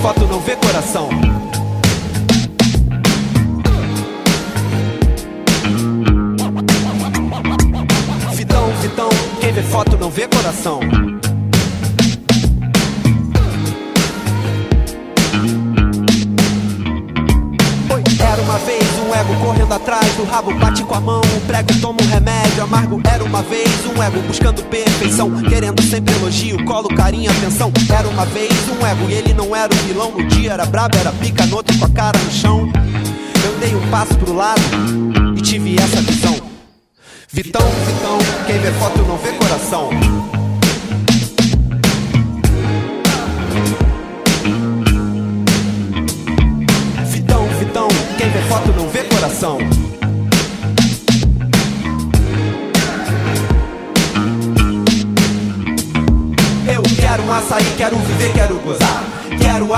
Foto 0.00 0.26
não 0.26 0.38
vê 0.40 0.54
coração. 0.54 1.08
Vitão, 8.32 8.68
Vitão, 8.80 9.08
quem 9.40 9.52
vê 9.52 9.62
foto 9.62 9.96
não 9.98 10.08
vê 10.08 10.28
coração. 10.28 10.80
Era 18.20 18.42
uma 18.42 18.58
vez 18.58 18.84
um 19.00 19.14
ego 19.14 19.34
correndo 19.44 19.72
atrás 19.72 20.14
do 20.14 20.24
rabo, 20.24 20.54
bate 20.54 20.84
com 20.84 20.94
a 20.94 21.00
mão, 21.00 21.20
o 21.20 21.40
prego 21.46 21.74
toma 21.80 21.98
um 22.00 22.06
remédio 22.06 22.62
amargo. 22.62 23.00
Era 23.12 23.24
uma 23.24 23.42
vez 23.42 23.67
um 23.98 24.02
ego 24.02 24.20
buscando 24.22 24.62
perfeição, 24.64 25.42
querendo 25.42 25.82
sempre 25.82 26.14
elogio, 26.14 26.64
colo, 26.64 26.88
carinho, 26.88 27.30
atenção. 27.32 27.72
Era 27.90 28.06
uma 28.08 28.24
vez 28.26 28.52
um 28.68 28.86
ego 28.86 29.10
e 29.10 29.14
ele 29.14 29.34
não 29.34 29.56
era 29.56 29.72
o 29.72 29.76
vilão. 29.78 30.12
No 30.12 30.24
dia 30.24 30.52
era 30.52 30.64
brabo, 30.64 30.96
era 30.96 31.10
pica, 31.10 31.44
no 31.46 31.56
outro 31.56 31.76
com 31.78 31.86
a 31.86 31.90
cara 31.90 32.16
no 32.16 32.30
chão. 32.30 32.70
Eu 33.44 33.58
dei 33.58 33.74
um 33.74 33.90
passo 33.90 34.14
pro 34.16 34.32
lado 34.32 34.60
e 35.36 35.42
tive 35.42 35.74
essa 35.76 36.00
visão. 36.00 36.36
Vitão, 37.32 37.68
Vitão, 37.86 38.18
quem 38.46 38.58
vê 38.58 38.70
foto 38.72 39.02
não 39.02 39.16
vê 39.16 39.32
coração. 39.32 39.90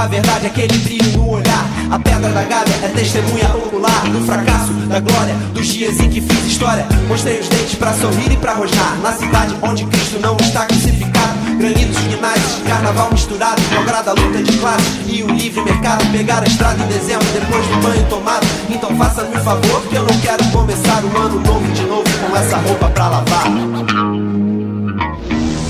A 0.00 0.06
verdade, 0.06 0.46
aquele 0.46 0.78
brilho 0.78 1.18
no 1.18 1.30
olhar. 1.30 1.66
A 1.90 1.98
pedra 1.98 2.30
da 2.30 2.42
Gávea 2.44 2.74
é 2.82 2.88
testemunha 2.88 3.48
ocular 3.54 4.02
do 4.10 4.24
fracasso, 4.24 4.72
da 4.88 4.98
glória, 4.98 5.34
dos 5.52 5.66
dias 5.66 6.00
em 6.00 6.08
que 6.08 6.22
fiz 6.22 6.46
história. 6.46 6.86
Mostrei 7.06 7.38
os 7.38 7.48
dentes 7.48 7.74
pra 7.74 7.92
sorrir 7.92 8.32
e 8.32 8.36
pra 8.36 8.54
rosnar. 8.54 8.96
Na 9.02 9.12
cidade 9.12 9.54
onde 9.60 9.84
Cristo 9.84 10.18
não 10.20 10.36
está 10.40 10.64
crucificado. 10.64 11.38
Granitos, 11.58 11.98
guinais, 12.04 12.42
carnaval 12.66 13.10
misturado. 13.12 13.60
Lograda 13.74 14.12
a 14.12 14.14
luta 14.14 14.42
de 14.42 14.56
classe 14.56 15.00
e 15.06 15.22
o 15.22 15.26
livre 15.28 15.62
mercado. 15.62 16.10
Pegar 16.10 16.42
a 16.42 16.46
estrada 16.46 16.82
em 16.82 16.86
dezembro, 16.86 17.26
depois 17.34 17.66
do 17.66 17.76
banho 17.82 18.06
tomado. 18.06 18.46
Então 18.70 18.96
faça-me 18.96 19.36
um 19.36 19.44
favor, 19.44 19.82
que 19.82 19.96
eu 19.96 20.02
não 20.02 20.20
quero 20.20 20.44
começar 20.46 21.04
o 21.04 21.16
ano 21.18 21.40
novo 21.40 21.72
de 21.72 21.82
novo 21.82 22.04
com 22.26 22.36
essa 22.36 22.56
roupa 22.56 22.88
pra 22.88 23.08
lavar. 23.08 23.44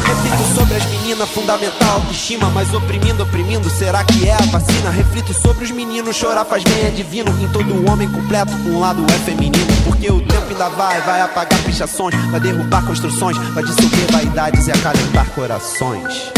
Repito 0.05 0.55
sobre 0.55 0.77
as 0.77 0.85
meninas 0.85 1.00
ensina 1.21 1.27
fundamental 1.27 1.95
autoestima, 1.97 2.49
mas 2.51 2.73
oprimindo, 2.73 3.23
oprimindo, 3.23 3.69
será 3.69 4.03
que 4.05 4.29
é 4.29 4.33
a 4.33 4.39
vacina? 4.39 4.91
Reflito 4.91 5.35
sobre 5.35 5.65
os 5.65 5.71
meninos, 5.71 6.17
chorar 6.17 6.45
faz 6.45 6.63
bem, 6.65 6.87
é 6.87 6.91
divino. 6.91 7.31
Em 7.43 7.49
todo 7.49 7.91
homem 7.91 8.11
completo, 8.11 8.53
um 8.53 8.81
lado 8.81 9.05
é 9.13 9.19
feminino. 9.25 9.67
Porque 9.85 10.11
o 10.11 10.21
tempo 10.21 10.49
ainda 10.51 10.69
vai, 10.71 11.01
vai 11.03 11.21
apagar 11.21 11.63
pichações, 11.65 12.15
vai 12.31 12.41
derrubar 12.41 12.85
construções, 12.87 13.37
vai 13.37 13.63
dissolver 13.63 14.13
vaidades 14.13 14.67
e 14.67 14.73
acalentar 14.73 15.27
corações. 15.31 16.33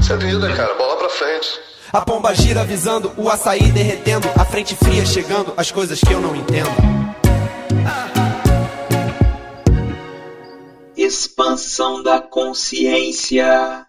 Isso 0.00 0.12
é 0.12 0.16
vida, 0.16 0.52
cara, 0.54 0.74
bola 0.74 0.96
pra 0.96 1.10
frente. 1.10 1.60
A 1.92 2.00
pomba 2.00 2.34
gira 2.34 2.60
avisando, 2.60 3.12
o 3.16 3.28
açaí 3.28 3.70
derretendo, 3.72 4.28
a 4.36 4.44
frente 4.44 4.76
fria 4.76 5.04
chegando, 5.04 5.52
as 5.56 5.70
coisas 5.70 6.00
que 6.00 6.12
eu 6.12 6.20
não 6.20 6.36
entendo. 6.36 6.99
Expansão 11.80 12.02
da 12.02 12.20
consciência. 12.20 13.86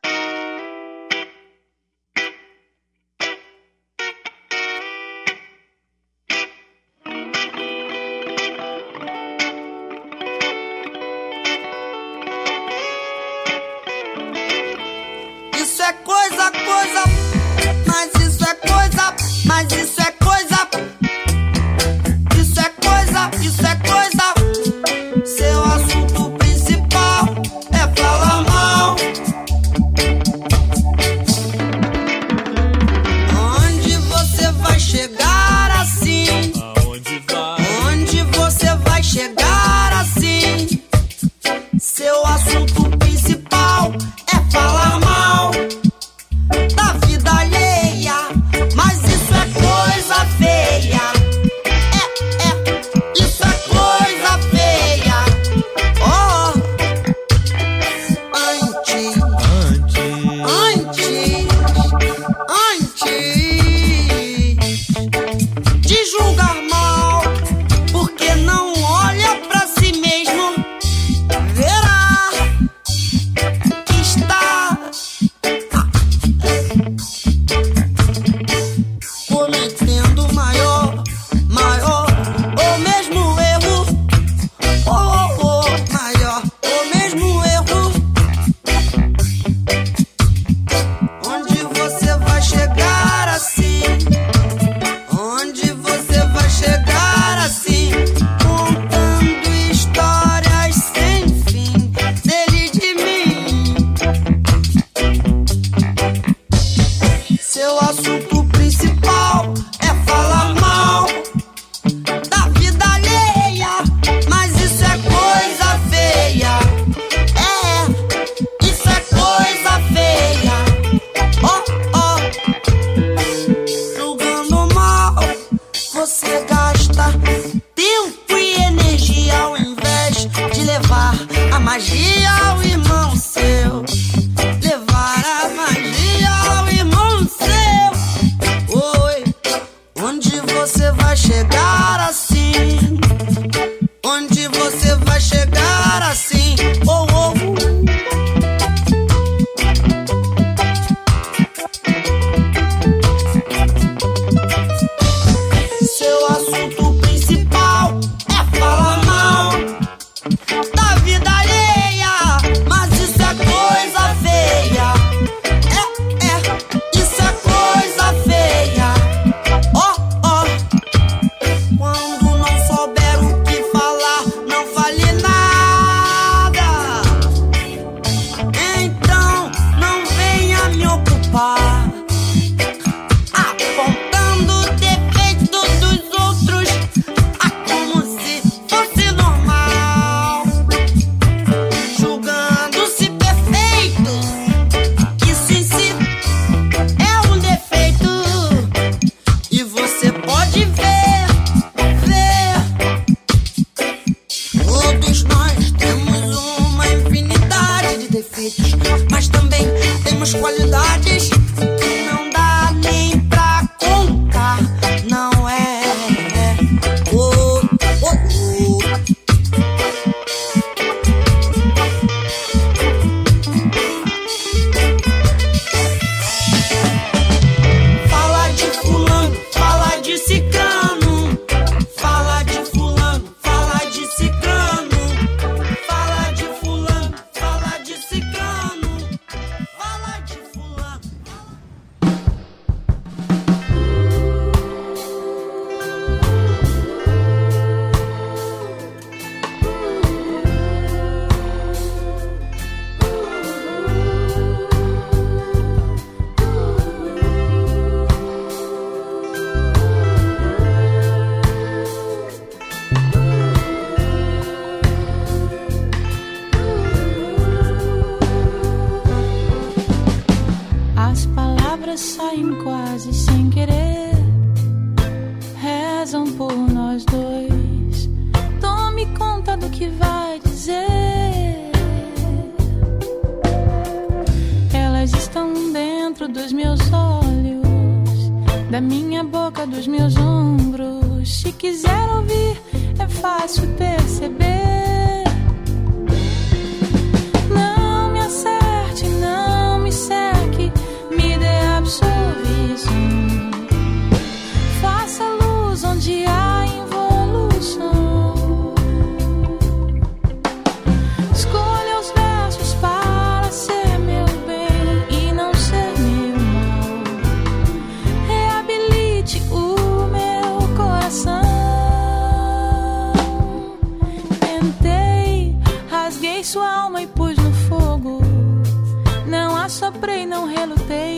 Assoprei, 330.02 330.26
não 330.26 330.48
relutei. 330.48 331.16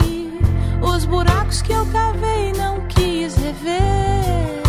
Os 0.82 1.06
buracos 1.06 1.62
que 1.62 1.72
eu 1.72 1.86
cavei 1.86 2.52
não 2.52 2.86
quis 2.88 3.34
rever. 3.34 4.62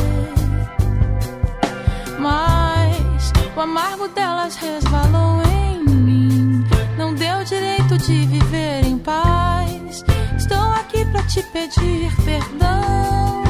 Mas 2.18 3.34
o 3.57 3.59
amargo 3.59 4.07
delas 4.07 4.55
resvalou 4.55 5.41
em 5.43 5.84
mim. 5.84 6.63
Não 6.97 7.13
deu 7.13 7.43
direito 7.43 7.97
de 7.97 8.26
viver 8.26 8.86
em 8.86 8.97
paz. 8.97 10.05
Estou 10.38 10.72
aqui 10.80 11.03
pra 11.07 11.22
te 11.24 11.43
pedir 11.51 12.16
perdão. 12.24 13.45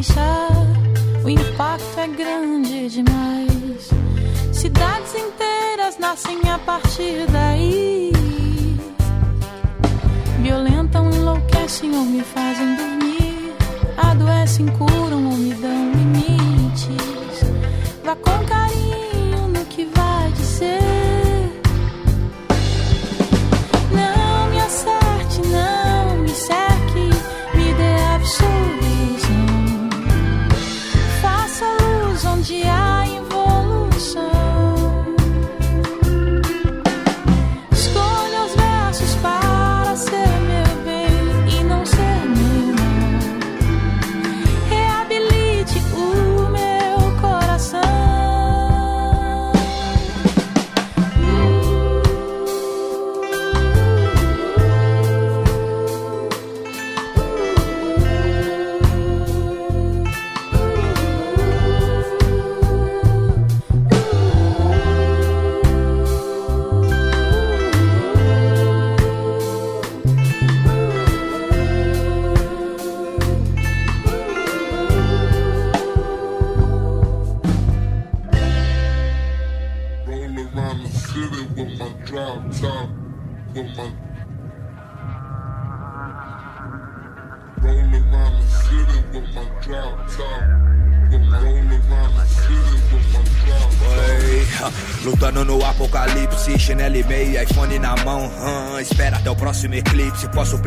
Deixar. 0.00 0.48
O 1.22 1.28
impacto 1.28 2.00
é 2.00 2.08
grande 2.08 2.88
demais. 2.88 3.90
Cidades 4.52 5.14
inteiras 5.14 5.98
nascem 5.98 6.40
a 6.50 6.58
partir 6.58 7.26
daí. 7.30 8.12
Violentam, 10.42 11.10
enlouquecem 11.10 11.94
ou 11.94 12.04
me 12.04 12.22
fazem 12.22 12.76
dormir. 12.76 13.54
Adoecem, 13.98 14.66
curam 14.68 14.99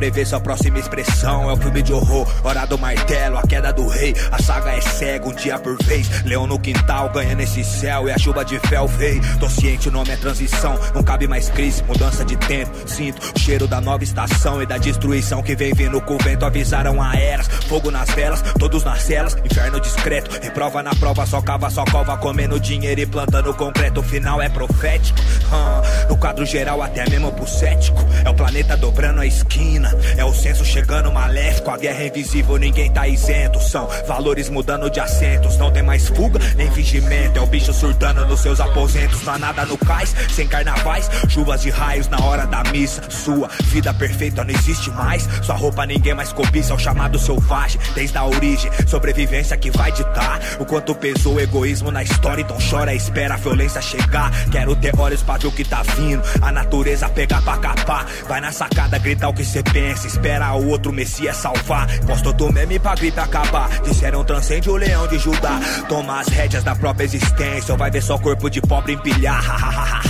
prever 0.04 0.26
sua 0.26 0.40
próxima 0.42 0.80
expressão. 0.80 1.50
É 1.50 1.54
o 1.54 1.56
filme 1.56 1.82
de 1.82 1.94
horror, 1.94 2.28
hora 2.44 2.66
do 2.66 2.78
martelo, 2.78 3.38
a 3.38 3.44
queda 3.44 3.72
do 3.72 3.88
rei. 3.88 4.14
A 4.32 4.42
saga 4.42 4.72
é 4.72 4.82
cega, 4.82 5.30
um 5.30 5.34
dia 5.34 5.58
por 5.58 5.82
vez. 5.82 6.10
Leão 6.26 6.46
no 6.46 6.60
quintal, 6.60 7.10
ganhando 7.10 7.40
esse 7.40 7.64
céu, 7.64 8.10
e 8.10 8.12
a 8.12 8.18
chuva 8.18 8.44
de 8.44 8.60
fel 8.60 8.86
veio. 8.86 9.22
Tô 9.40 9.50
ciente, 9.50 9.88
o 9.88 9.92
nome 9.92 10.10
é 10.12 10.18
transição, 10.18 10.78
não 10.94 11.02
cabe 11.02 11.26
mais 11.26 11.48
crise, 11.48 11.82
mudança 11.84 12.26
de 12.26 12.36
tempo. 12.36 12.72
Sinto 12.86 13.32
o 13.34 13.40
cheiro 13.40 13.66
da 13.66 13.80
nova 13.80 14.04
estação 14.04 14.62
e 14.62 14.66
da 14.66 14.78
destruição 14.78 15.42
que 15.42 15.56
vem 15.56 15.74
vindo 15.74 16.02
com 16.02 16.16
o 16.16 16.18
vento. 16.18 16.44
Avisaram 16.44 17.02
a 17.02 17.16
eras, 17.16 17.48
fogo 17.70 17.90
nas 17.90 18.10
velas, 18.10 18.42
todos 18.60 18.84
nas 18.84 19.04
celas, 19.04 19.38
inferno 19.46 19.80
discreto. 19.80 20.38
Reprova 20.42 20.84
na 20.84 20.94
prova, 20.96 21.26
só 21.26 21.42
cava, 21.42 21.70
só 21.70 21.86
cova, 21.86 22.18
comendo 22.18 22.60
dinheiro 22.60 23.00
e 23.00 23.06
plantando 23.06 23.54
concreto. 23.54 24.02
O 24.02 24.04
final 24.04 24.42
é 24.42 24.50
profético. 24.50 25.18
hum, 25.50 25.83
no 26.10 26.18
quadro 26.18 26.46
geral, 26.46 26.82
até 26.82 27.10
mesmo 27.10 27.32
pro 27.32 27.48
cético. 27.48 28.04
É 28.24 28.30
o 28.30 28.34
planeta 28.34 28.76
dobrando 28.78 29.22
a 29.22 29.26
esquina. 29.26 29.94
É 30.18 30.26
o 30.26 30.34
senso 30.34 30.66
chegando 30.66 31.12
maléfico. 31.12 31.72
A 31.72 31.78
guerra 31.78 32.04
é 32.04 32.08
invisível, 32.08 32.58
ninguém 32.58 32.92
tá 32.92 33.08
isento. 33.08 33.60
São 33.60 33.88
valores 34.08 34.50
mudando 34.50 34.90
de 34.90 35.00
assentos. 35.00 35.58
Não 35.58 35.72
tem 35.72 35.84
mais 35.84 36.08
fuga, 36.10 36.40
nem 36.56 36.70
fingimento. 36.72 37.40
É 37.40 37.42
o 37.42 37.46
bicho 37.46 37.74
surtando 37.74 38.26
nos 38.26 38.42
seus 38.42 38.60
aposentos. 38.60 39.24
Não 39.24 39.34
há 39.34 39.40
nada 39.40 39.66
no 39.66 39.78
cais, 39.78 40.16
sem 40.34 40.48
carnavais. 40.48 41.10
Chuvas 41.30 41.62
de 41.62 41.70
raios 41.70 42.08
na 42.08 42.20
hora 42.24 42.46
da 42.46 42.64
missa. 42.72 43.02
Sua 43.10 43.50
vida 43.66 43.94
perfeita 43.94 44.44
não 44.44 44.54
existe 44.54 44.90
mais. 44.92 45.28
Sua 45.42 45.56
roupa 45.56 45.86
ninguém 45.86 46.14
mais 46.14 46.34
cobiça. 46.34 46.74
É 46.74 46.76
o 46.76 46.80
chamado 46.80 47.18
selvagem, 47.20 47.80
desde 47.96 48.18
a 48.18 48.26
origem. 48.26 48.72
Sobrevivência 48.88 49.58
que 49.58 49.72
vai 49.72 49.92
ditar. 49.92 50.40
O 50.60 50.66
quanto 50.66 50.94
pesou 50.96 51.36
o 51.36 51.40
egoísmo 51.40 51.92
na 51.92 52.04
história. 52.04 52.42
Então 52.42 52.58
chora, 52.70 52.94
espera 52.94 53.36
a 53.36 53.38
violência 53.38 53.82
chegar. 53.82 54.32
Quero 54.50 54.76
ter 54.76 54.94
olhos 54.98 55.22
pra 55.22 55.38
ver 55.38 55.48
o 55.48 55.52
que 55.52 55.64
tá 55.64 55.82
vindo. 55.82 55.93
A 56.42 56.52
natureza 56.52 57.10
pegar 57.10 57.42
pra 57.42 57.58
capar. 57.58 58.06
Vai 58.28 58.42
na 58.42 58.52
sacada 58.52 58.98
gritar 58.98 59.30
o 59.30 59.34
que 59.34 59.46
cê 59.46 59.62
pensa. 59.64 60.08
Espera 60.08 60.54
o 60.54 60.68
outro 60.68 60.92
Messias 60.92 61.38
salvar. 61.38 61.88
Postou 62.06 62.34
do 62.34 62.52
meme 62.52 62.80
pra 62.80 62.96
gripe 62.96 63.20
acabar. 63.20 63.70
Disseram 63.82 64.24
transcende 64.24 64.70
o 64.70 64.76
leão 64.76 65.08
de 65.08 65.20
Judá. 65.20 65.60
Toma 65.88 66.20
as 66.20 66.28
rédeas 66.28 66.64
da 66.64 66.76
própria 66.76 67.06
existência. 67.06 67.74
Ou 67.74 67.78
vai 67.78 67.92
ver 67.92 68.02
só 68.02 68.18
corpo 68.18 68.50
de 68.50 68.62
pobre 68.62 68.94
empilhar. 68.94 69.44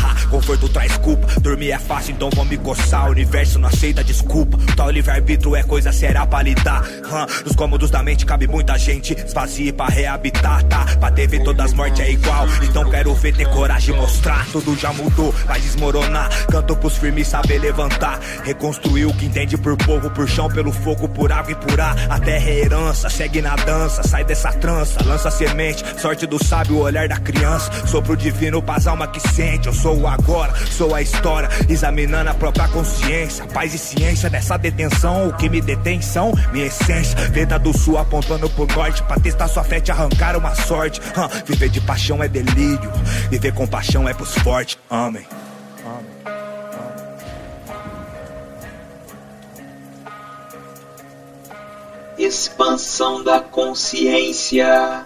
conforto 0.34 0.68
traz 0.68 0.98
culpa. 0.98 1.28
Dormir 1.42 1.72
é 1.72 1.78
fácil, 1.78 2.14
então 2.14 2.30
vou 2.34 2.44
me 2.44 2.58
coçar. 2.58 3.08
O 3.08 3.12
universo 3.12 3.60
não 3.60 3.70
aceita 3.70 4.04
desculpa. 4.04 4.58
Tal 4.76 4.90
livre-arbítrio 4.90 5.56
é 5.56 5.62
coisa 5.62 5.92
será 5.92 6.26
pra 6.26 6.42
lidar. 6.42 6.84
Hum, 6.84 7.44
nos 7.46 7.56
cômodos 7.56 7.92
da 7.92 8.02
mente 8.02 8.26
cabe 8.26 8.48
muita 8.48 8.76
gente. 8.78 9.14
Esvazie 9.14 9.72
pra 9.72 9.86
reabitar, 9.86 10.64
tá? 10.64 10.86
Pra 11.00 11.12
TV 11.12 11.40
todas 11.42 11.68
as 11.68 11.74
mortes 11.74 12.00
é 12.00 12.12
igual. 12.12 12.48
Então 12.64 12.90
quero 12.90 13.14
ver 13.14 13.36
ter 13.36 13.48
coragem 13.50 13.96
mostrar. 13.96 14.48
Tudo 14.52 14.76
já 14.76 14.92
mudou, 14.92 15.32
vai 15.46 15.60
desmoronar. 15.60 16.30
Canto 16.48 16.76
pros 16.78 16.98
firmes 16.98 17.28
saber 17.28 17.60
levantar. 17.60 18.20
Reconstruir 18.44 19.06
o 19.06 19.14
que 19.14 19.28
entende 19.28 19.56
por 19.56 19.78
povo, 19.78 20.10
por 20.10 20.28
chão, 20.28 20.50
pelo 20.50 20.72
fogo, 20.72 21.08
por 21.10 21.32
água 21.32 21.52
e 21.52 21.56
por 21.56 21.80
ar. 21.80 21.96
A 22.10 22.20
terra 22.20 22.50
é 22.50 22.60
herança, 22.62 23.08
segue 23.08 23.40
na 23.40 23.56
dança, 23.56 24.02
sai 24.02 24.24
dessa 24.24 24.52
trança, 24.54 25.04
lança 25.04 25.30
semente. 25.30 25.84
Sorte 26.02 26.26
do 26.26 26.44
sábio, 26.44 26.80
olhar 26.80 27.08
da 27.08 27.18
criança. 27.18 27.72
Sopro 27.86 28.18
divino 28.18 28.64
pras 28.64 28.88
alma 28.88 29.08
que 29.08 29.20
sente. 29.20 29.68
Eu 29.68 29.74
sou 29.74 30.02
o 30.02 30.08
agora, 30.08 30.23
sou 30.72 30.96
a 30.96 31.02
história, 31.02 31.50
examinando 31.70 32.30
a 32.30 32.34
própria 32.34 32.68
consciência. 32.68 33.46
Paz 33.48 33.74
e 33.74 33.78
ciência 33.78 34.30
dessa 34.30 34.58
detenção, 34.58 35.28
o 35.28 35.34
que 35.34 35.50
me 35.50 35.62
detém 35.62 36.02
são 36.02 36.34
minha 36.52 36.66
essência. 36.66 37.16
Venda 37.30 37.58
do 37.60 37.78
sul 37.78 37.98
apontando 37.98 38.50
pro 38.50 38.68
norte, 38.68 39.04
pra 39.04 39.18
testar 39.18 39.48
sua 39.48 39.64
fé, 39.64 39.80
te 39.80 39.92
arrancar 39.92 40.36
uma 40.38 40.56
sorte. 40.56 41.00
Hum, 41.00 41.44
viver 41.46 41.70
de 41.70 41.82
paixão 41.82 42.24
é 42.24 42.28
delírio, 42.28 42.92
viver 43.30 43.54
com 43.54 43.68
paixão 43.68 44.08
é 44.08 44.14
pros 44.14 44.34
fortes. 44.36 44.78
Amém. 44.90 45.26
Expansão 52.18 53.24
da 53.24 53.40
consciência. 53.40 55.06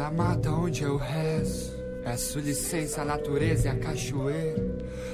Nessa 0.00 0.12
mata 0.12 0.50
onde 0.50 0.82
eu 0.82 0.96
rezo, 0.96 1.74
peço 2.02 2.38
licença 2.38 3.02
à 3.02 3.04
natureza 3.04 3.68
e 3.68 3.70
à 3.70 3.74
cachoeira. 3.74 4.64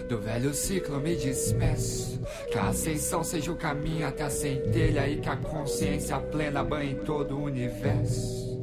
Do 0.09 0.21
velho 0.21 0.55
ciclo 0.55 1.01
me 1.01 1.17
despeço. 1.17 2.21
Que 2.53 2.57
a 2.57 2.69
ascensão 2.69 3.25
seja 3.25 3.51
o 3.51 3.57
caminho 3.57 4.07
até 4.07 4.23
a 4.23 4.31
centelha 4.31 5.09
e 5.09 5.17
que 5.17 5.29
a 5.29 5.35
consciência 5.35 6.21
plena 6.21 6.63
banhe 6.63 6.95
todo 7.05 7.37
o 7.37 7.43
universo. 7.43 8.63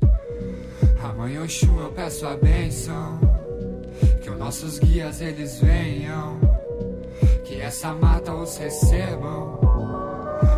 Amanhã 1.03 1.43
Oxum 1.43 1.81
eu 1.81 1.91
peço 1.91 2.25
a 2.25 2.37
benção. 2.37 3.19
Que 4.21 4.29
os 4.29 4.39
nossos 4.39 4.79
guias 4.79 5.19
eles 5.19 5.59
venham. 5.59 6.39
Que 7.43 7.59
essa 7.59 7.93
mata 7.93 8.33
os 8.33 8.55
recebam. 8.55 9.59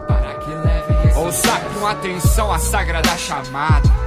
Para 0.07 0.35
que 0.35 0.49
levem 0.51 1.09
esse 1.09 1.17
Ouça 1.17 1.59
com 1.73 1.87
atenção 1.87 2.53
a 2.53 2.59
sagrada 2.59 3.17
chamada. 3.17 4.04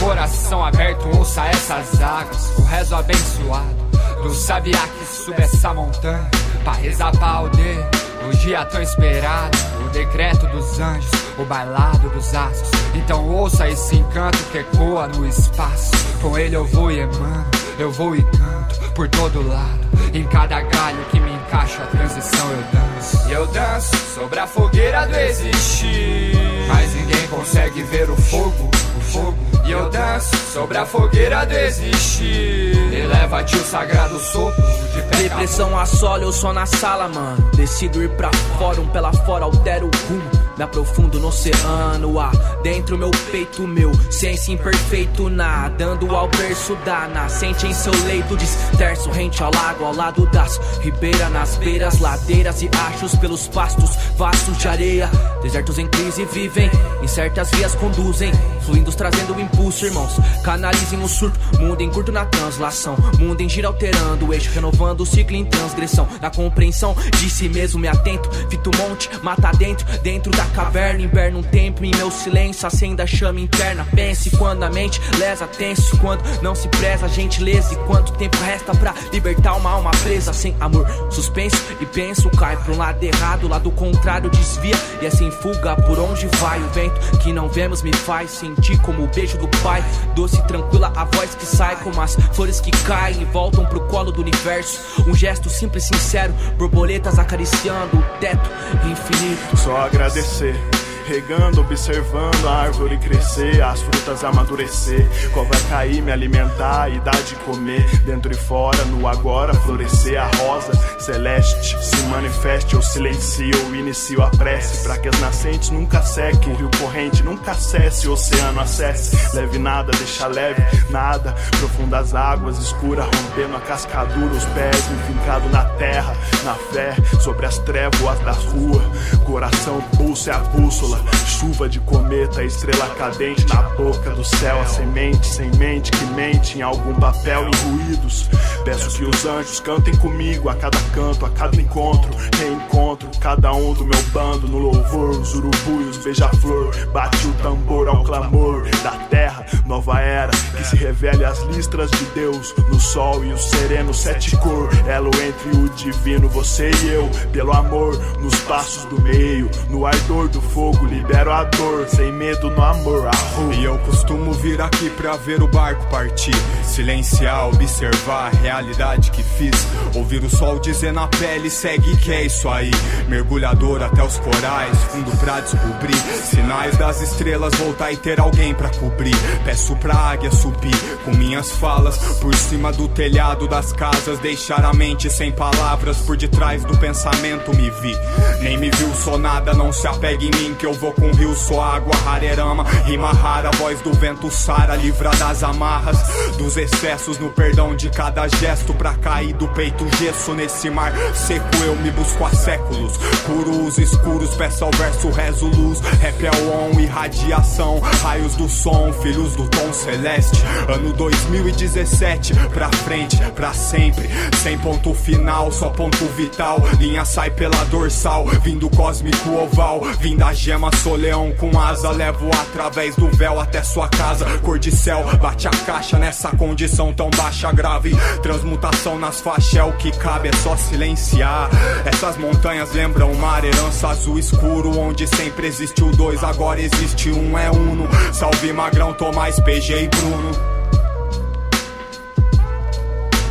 Coração 0.00 0.64
aberto, 0.64 1.08
ouça 1.16 1.46
essas 1.46 2.00
águas. 2.00 2.58
O 2.58 2.62
rezo 2.62 2.94
abençoado 2.94 3.84
do 4.22 4.34
sabiá 4.34 4.86
que 4.86 5.04
sube 5.06 5.42
essa 5.42 5.72
montanha. 5.74 6.30
Pra 6.62 6.72
rezar 6.72 7.12
pra 7.12 7.28
aldeia. 7.28 7.90
O 8.26 8.36
dia 8.36 8.64
tão 8.64 8.80
esperado, 8.80 9.58
o 9.84 9.90
decreto 9.90 10.46
dos 10.46 10.80
anjos, 10.80 11.10
o 11.38 11.44
bailado 11.44 12.08
dos 12.08 12.34
astros. 12.34 12.70
Então 12.94 13.28
ouça 13.28 13.68
esse 13.68 13.96
encanto 13.96 14.38
que 14.50 14.58
ecoa 14.58 15.06
no 15.08 15.26
espaço. 15.28 15.90
Com 16.22 16.38
ele 16.38 16.56
eu 16.56 16.64
vou 16.64 16.90
e 16.90 17.00
emano, 17.00 17.44
eu 17.78 17.92
vou 17.92 18.16
e 18.16 18.22
canto 18.22 18.92
por 18.94 19.08
todo 19.10 19.46
lado. 19.46 19.80
Em 20.14 20.24
cada 20.24 20.62
galho 20.62 21.04
que 21.10 21.20
encaixo, 21.54 21.82
a 21.82 21.86
transição 21.86 22.50
eu 22.50 22.64
danço. 22.72 23.28
E 23.28 23.32
eu 23.32 23.46
danço 23.46 23.96
sobre 24.14 24.40
a 24.40 24.46
fogueira 24.46 25.06
do 25.06 25.16
existir. 25.16 26.32
Mas 26.68 26.94
ninguém 26.94 27.26
consegue 27.28 27.82
ver 27.84 28.10
o 28.10 28.16
fogo, 28.16 28.70
o 28.96 29.00
fogo. 29.00 29.38
E 29.64 29.70
eu 29.70 29.88
danço 29.88 30.36
sobre 30.52 30.76
a 30.76 30.84
fogueira 30.84 31.46
do 31.46 31.54
existir. 31.54 32.92
Eleva-te 32.92 33.56
o 33.56 33.64
sagrado 33.64 34.18
sopro 34.18 34.62
de 34.92 35.02
pé. 35.02 35.22
Depressão 35.22 35.78
assola, 35.78 36.24
eu 36.24 36.32
só 36.32 36.52
na 36.52 36.66
sala, 36.66 37.08
mano. 37.08 37.50
Decido 37.54 38.02
ir 38.02 38.10
pra 38.10 38.30
fora, 38.58 38.80
um 38.80 38.88
pela 38.88 39.12
fora, 39.12 39.44
altero 39.44 39.86
o 39.86 40.08
rumo. 40.08 40.44
Me 40.56 40.62
aprofundo 40.62 41.18
no 41.18 41.28
oceano, 41.28 42.20
ah, 42.20 42.30
dentro 42.64 42.96
meu 42.96 43.10
peito 43.30 43.68
meu, 43.68 43.92
ciência 44.10 44.50
imperfeito, 44.50 45.28
nadando 45.28 46.16
ao 46.16 46.26
berço 46.28 46.74
da 46.76 47.06
nascente 47.06 47.66
em 47.66 47.74
seu 47.74 47.92
leito, 48.06 48.34
disperso, 48.38 49.10
rente 49.10 49.42
ao 49.42 49.50
lago, 49.54 49.84
ao 49.84 49.94
lado 49.94 50.26
das 50.30 50.58
ribeiras, 50.80 51.30
nas 51.30 51.56
beiras, 51.56 52.00
ladeiras 52.00 52.62
e 52.62 52.70
achos 52.88 53.14
pelos 53.16 53.46
pastos 53.46 53.90
vastos 54.16 54.56
de 54.56 54.66
areia. 54.66 55.10
Desertos 55.42 55.78
em 55.78 55.86
crise 55.86 56.24
vivem, 56.24 56.70
em 57.02 57.06
certas 57.06 57.50
vias 57.50 57.74
conduzem, 57.74 58.32
fluindo 58.62 58.90
trazendo 58.94 59.34
o 59.34 59.40
impulso, 59.40 59.84
irmãos. 59.84 60.14
Canalizem 60.42 61.02
o 61.02 61.08
surto, 61.08 61.38
mundo 61.60 61.82
em 61.82 61.90
curto 61.90 62.10
na 62.10 62.24
translação, 62.24 62.96
mundo 63.18 63.42
em 63.42 63.48
gira 63.48 63.68
alterando 63.68 64.26
o 64.26 64.32
eixo, 64.32 64.50
renovando 64.54 65.02
o 65.02 65.06
ciclo 65.06 65.36
em 65.36 65.44
transgressão. 65.44 66.08
Na 66.18 66.30
compreensão 66.30 66.96
de 67.18 67.28
si 67.28 67.46
mesmo, 67.46 67.78
me 67.78 67.88
atento, 67.88 68.30
fito 68.48 68.70
monte, 68.78 69.10
mata 69.22 69.50
dentro, 69.52 69.86
dentro 70.00 70.32
da 70.32 70.46
caverna, 70.46 71.02
inverno 71.02 71.40
um 71.40 71.42
tempo 71.42 71.84
em 71.84 71.90
meu 71.94 72.10
silêncio, 72.10 72.53
acenda 72.62 73.04
a 73.04 73.06
chama 73.06 73.40
interna. 73.40 73.86
Pense 73.94 74.30
quando 74.36 74.62
a 74.62 74.70
mente 74.70 75.00
lesa 75.18 75.46
tenso, 75.46 75.96
quando 75.98 76.22
não 76.42 76.54
se 76.54 76.68
preza 76.68 77.08
gentileza 77.08 77.72
e 77.72 77.76
quanto 77.86 78.12
tempo 78.12 78.36
resta 78.44 78.74
pra 78.74 78.94
libertar 79.12 79.54
uma 79.56 79.70
alma 79.70 79.90
presa 80.02 80.32
sem 80.32 80.54
amor. 80.60 80.86
Suspenso 81.10 81.56
e 81.80 81.86
penso, 81.86 82.28
cai 82.30 82.56
pra 82.56 82.72
um 82.72 82.78
lado 82.78 83.02
errado, 83.02 83.48
lado 83.48 83.70
contrário 83.70 84.30
desvia 84.30 84.76
e 85.00 85.06
assim 85.06 85.30
fuga 85.30 85.76
por 85.76 85.98
onde 85.98 86.26
vai 86.38 86.60
o 86.60 86.68
vento 86.68 87.00
que 87.18 87.32
não 87.32 87.48
vemos 87.48 87.82
me 87.82 87.92
faz 87.94 88.30
sentir 88.30 88.78
como 88.80 89.04
o 89.04 89.08
beijo 89.08 89.38
do 89.38 89.48
pai, 89.62 89.84
doce 90.14 90.38
e 90.38 90.42
tranquila 90.42 90.92
a 90.96 91.04
voz 91.04 91.34
que 91.34 91.46
sai 91.46 91.76
como 91.76 92.00
as 92.00 92.14
flores 92.32 92.60
que 92.60 92.70
caem 92.84 93.22
e 93.22 93.24
voltam 93.24 93.64
pro 93.64 93.80
colo 93.86 94.12
do 94.12 94.20
universo. 94.20 94.80
Um 95.06 95.14
gesto 95.14 95.48
simples 95.48 95.84
e 95.84 95.88
sincero, 95.88 96.34
borboletas 96.56 97.18
acariciando 97.18 97.96
o 97.96 98.02
teto 98.18 98.50
infinito. 98.90 99.56
Só 99.56 99.76
agradecer. 99.76 100.73
Regando, 101.06 101.60
observando 101.60 102.48
a 102.48 102.62
árvore 102.62 102.96
crescer, 102.96 103.62
as 103.62 103.82
frutas 103.82 104.24
amadurecer. 104.24 105.06
Qual 105.32 105.44
vai 105.44 105.60
cair, 105.68 106.00
me 106.00 106.10
alimentar 106.10 106.88
e 106.88 106.98
dar 107.00 107.22
de 107.22 107.34
comer. 107.36 107.84
Dentro 108.00 108.32
e 108.32 108.34
fora, 108.34 108.82
no 108.86 109.06
agora, 109.06 109.52
florescer 109.52 110.20
a 110.20 110.30
rosa 110.38 110.72
celeste. 110.98 111.76
Se 111.84 112.02
manifeste, 112.04 112.74
eu 112.74 112.82
silencio, 112.82 113.76
inicio 113.76 114.22
a 114.22 114.30
prece. 114.30 114.84
Pra 114.84 114.98
que 114.98 115.08
as 115.08 115.20
nascentes 115.20 115.70
nunca 115.70 116.00
sequem, 116.02 116.54
rio 116.54 116.70
corrente 116.80 117.22
nunca 117.22 117.54
cesse, 117.54 118.08
oceano 118.08 118.60
acesse. 118.60 119.36
Leve 119.36 119.58
nada, 119.58 119.92
deixa 119.92 120.26
leve 120.26 120.62
nada. 120.88 121.34
Profundas 121.58 122.14
águas, 122.14 122.58
escura, 122.58 123.04
rompendo 123.04 123.56
a 123.56 123.60
cascadura, 123.60 124.32
os 124.34 124.44
pés 124.46 124.90
enfincado 124.90 125.48
na 125.50 125.64
terra, 125.64 126.16
na 126.44 126.54
fé, 126.54 126.96
sobre 127.20 127.44
as 127.44 127.58
trévoas 127.58 128.18
das 128.20 128.42
ruas. 128.44 128.84
Coração 129.24 129.80
pulsa 129.96 130.30
é 130.30 130.34
a 130.34 130.38
bússola. 130.38 130.93
Chuva 131.26 131.68
de 131.68 131.80
cometa, 131.80 132.42
estrela 132.42 132.88
cadente 132.96 133.46
na 133.48 133.62
boca 133.62 134.10
do 134.10 134.24
céu. 134.24 134.60
A 134.60 134.66
semente 134.66 135.26
sem 135.26 135.50
mente 135.56 135.90
que 135.90 136.04
mente 136.06 136.58
em 136.58 136.62
algum 136.62 136.94
papel 136.94 137.48
em 137.48 137.70
ruídos. 137.70 138.28
Peço 138.64 138.96
que 138.96 139.04
os 139.04 139.26
anjos 139.26 139.60
cantem 139.60 139.94
comigo 139.96 140.48
a 140.48 140.54
cada 140.54 140.78
canto, 140.94 141.26
a 141.26 141.30
cada 141.30 141.60
encontro. 141.60 142.10
Reencontro 142.38 143.08
cada 143.20 143.52
um 143.52 143.74
do 143.74 143.84
meu 143.84 144.02
bando 144.12 144.48
no 144.48 144.58
louvor. 144.58 145.10
Os 145.10 145.34
urubuios, 145.34 145.98
beija-flor. 145.98 146.74
Bate 146.92 147.26
o 147.26 147.32
tambor 147.42 147.88
ao 147.88 148.02
clamor 148.04 148.68
da 148.82 148.92
terra, 149.10 149.44
nova 149.66 150.00
era. 150.00 150.30
Que 150.30 150.64
se 150.64 150.76
revele 150.76 151.24
as 151.24 151.40
listras 151.44 151.90
de 151.90 152.04
Deus 152.14 152.54
no 152.68 152.80
sol 152.80 153.24
e 153.24 153.32
o 153.32 153.38
sereno 153.38 153.92
sete 153.92 154.36
cor. 154.36 154.70
Elo 154.86 155.10
entre 155.22 155.58
o 155.58 155.68
divino, 155.70 156.28
você 156.28 156.70
e 156.70 156.88
eu. 156.88 157.10
Pelo 157.32 157.52
amor, 157.52 157.98
nos 158.20 158.34
passos 158.40 158.84
do 158.86 159.00
meio, 159.00 159.50
no 159.68 159.86
ardor 159.86 160.28
do 160.28 160.40
fogo 160.40 160.83
libero 160.86 161.32
a 161.32 161.44
dor, 161.44 161.88
sem 161.88 162.12
medo 162.12 162.50
no 162.50 162.62
amor. 162.62 163.08
Arru. 163.08 163.52
E 163.52 163.64
eu 163.64 163.78
costumo 163.78 164.32
vir 164.32 164.60
aqui 164.60 164.90
pra 164.90 165.16
ver 165.16 165.42
o 165.42 165.48
barco 165.48 165.86
partir, 165.90 166.34
silenciar, 166.62 167.48
observar 167.48 168.26
a 168.26 168.36
realidade 168.36 169.10
que 169.10 169.22
fiz. 169.22 169.66
Ouvir 169.94 170.22
o 170.24 170.30
sol 170.30 170.58
dizer 170.58 170.92
na 170.92 171.06
pele, 171.08 171.50
segue 171.50 171.96
que 171.96 172.12
é 172.12 172.24
isso 172.24 172.48
aí. 172.48 172.70
Mergulhador 173.08 173.82
até 173.82 174.02
os 174.02 174.18
corais, 174.18 174.76
fundo 174.90 175.10
pra 175.18 175.40
descobrir. 175.40 175.96
Sinais 175.96 176.76
das 176.76 177.00
estrelas, 177.00 177.54
voltar 177.54 177.92
e 177.92 177.96
ter 177.96 178.20
alguém 178.20 178.54
pra 178.54 178.68
cobrir. 178.70 179.16
Peço 179.44 179.76
pra 179.76 179.94
águia 179.94 180.30
subir 180.30 180.76
com 181.04 181.12
minhas 181.12 181.50
falas 181.52 181.96
por 182.20 182.34
cima 182.34 182.72
do 182.72 182.88
telhado 182.88 183.46
das 183.48 183.72
casas. 183.72 184.18
Deixar 184.18 184.64
a 184.64 184.72
mente 184.72 185.08
sem 185.10 185.32
palavras 185.32 185.98
por 185.98 186.16
detrás 186.16 186.64
do 186.64 186.76
pensamento 186.78 187.54
me 187.54 187.70
vi. 187.70 187.96
Nem 188.40 188.58
me 188.58 188.70
viu, 188.70 188.94
sou 188.94 189.18
nada, 189.18 189.54
não 189.54 189.72
se 189.72 189.86
apegue 189.86 190.26
em 190.26 190.42
mim 190.42 190.54
que 190.54 190.66
eu 190.66 190.73
vou 190.76 190.92
com 190.92 191.10
rio, 191.12 191.34
sou 191.34 191.60
água 191.60 191.94
rarerama. 192.04 192.64
Rima 192.84 193.12
rara, 193.12 193.50
voz 193.52 193.80
do 193.80 193.92
vento 193.92 194.30
sara, 194.30 194.76
livra 194.76 195.10
das 195.10 195.42
amarras. 195.42 195.98
Dos 196.36 196.56
excessos 196.56 197.18
no 197.18 197.30
perdão 197.30 197.74
de 197.74 197.90
cada 197.90 198.26
gesto. 198.28 198.74
Pra 198.74 198.94
cair 198.94 199.32
do 199.34 199.48
peito 199.48 199.86
gesso 199.96 200.34
nesse 200.34 200.68
mar 200.70 200.92
seco, 201.14 201.46
eu 201.64 201.76
me 201.76 201.90
busco 201.90 202.24
há 202.24 202.30
séculos. 202.30 202.96
Curo 203.26 203.66
os 203.66 203.78
escuros, 203.78 204.34
peço 204.34 204.64
ao 204.64 204.70
verso, 204.72 205.10
rezo 205.10 205.46
luz. 205.46 205.80
Rap 205.80 206.24
é 206.24 206.30
on, 206.30 206.80
irradiação. 206.80 207.80
Raios 208.02 208.34
do 208.34 208.48
som, 208.48 208.92
filhos 208.92 209.34
do 209.36 209.48
tom 209.48 209.72
celeste. 209.72 210.42
Ano 210.68 210.92
2017, 210.92 212.34
pra 212.52 212.70
frente, 212.70 213.16
pra 213.34 213.52
sempre. 213.52 214.08
Sem 214.42 214.58
ponto 214.58 214.94
final, 214.94 215.50
só 215.52 215.70
ponto 215.70 216.04
vital. 216.16 216.58
Linha 216.78 217.04
sai 217.04 217.30
pela 217.30 217.64
dorsal, 217.64 218.26
vindo 218.42 218.68
cósmico 218.70 219.30
oval. 219.30 219.82
Vim 220.00 220.16
da 220.16 220.32
gema, 220.32 220.63
sou 220.72 220.96
leão 220.96 221.32
com 221.32 221.58
asa. 221.60 221.90
Levo 221.90 222.28
através 222.32 222.96
do 222.96 223.08
véu 223.08 223.40
até 223.40 223.62
sua 223.62 223.88
casa. 223.88 224.26
Cor 224.38 224.58
de 224.58 224.70
céu, 224.70 225.04
bate 225.20 225.46
a 225.48 225.50
caixa 225.50 225.98
nessa 225.98 226.30
condição 226.30 226.92
tão 226.92 227.10
baixa, 227.10 227.50
grave. 227.52 227.96
Transmutação 228.22 228.98
nas 228.98 229.20
faixas 229.20 229.54
é 229.54 229.62
o 229.62 229.72
que 229.72 229.90
cabe, 229.92 230.28
é 230.28 230.32
só 230.32 230.56
silenciar. 230.56 231.50
Essas 231.84 232.16
montanhas 232.16 232.72
lembram 232.72 233.12
o 233.12 233.18
mar, 233.18 233.44
herança 233.44 233.88
azul 233.88 234.18
escuro. 234.18 234.78
Onde 234.78 235.06
sempre 235.06 235.46
existiu 235.46 235.90
dois, 235.92 236.22
agora 236.22 236.60
existe 236.60 237.10
um, 237.10 237.38
é 237.38 237.50
uno. 237.50 237.88
Salve 238.12 238.52
Magrão, 238.52 238.92
Tomás, 238.92 239.38
PG 239.40 239.84
e 239.84 239.88
Bruno. 239.88 240.30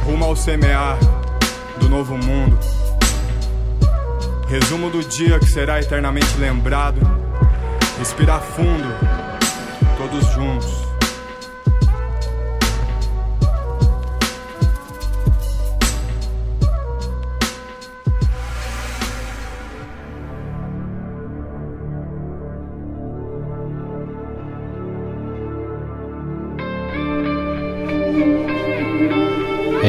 Rumo 0.06 0.26
ao 0.26 0.36
semear 0.36 0.98
do 1.80 1.90
novo 1.90 2.18
mundo. 2.18 2.83
Resumo 4.54 4.92
do 4.92 5.04
dia 5.04 5.40
que 5.40 5.48
será 5.48 5.80
eternamente 5.80 6.38
lembrado. 6.38 7.02
Respirar 7.98 8.40
fundo, 8.40 8.88
todos 9.98 10.28
juntos. 10.28 10.83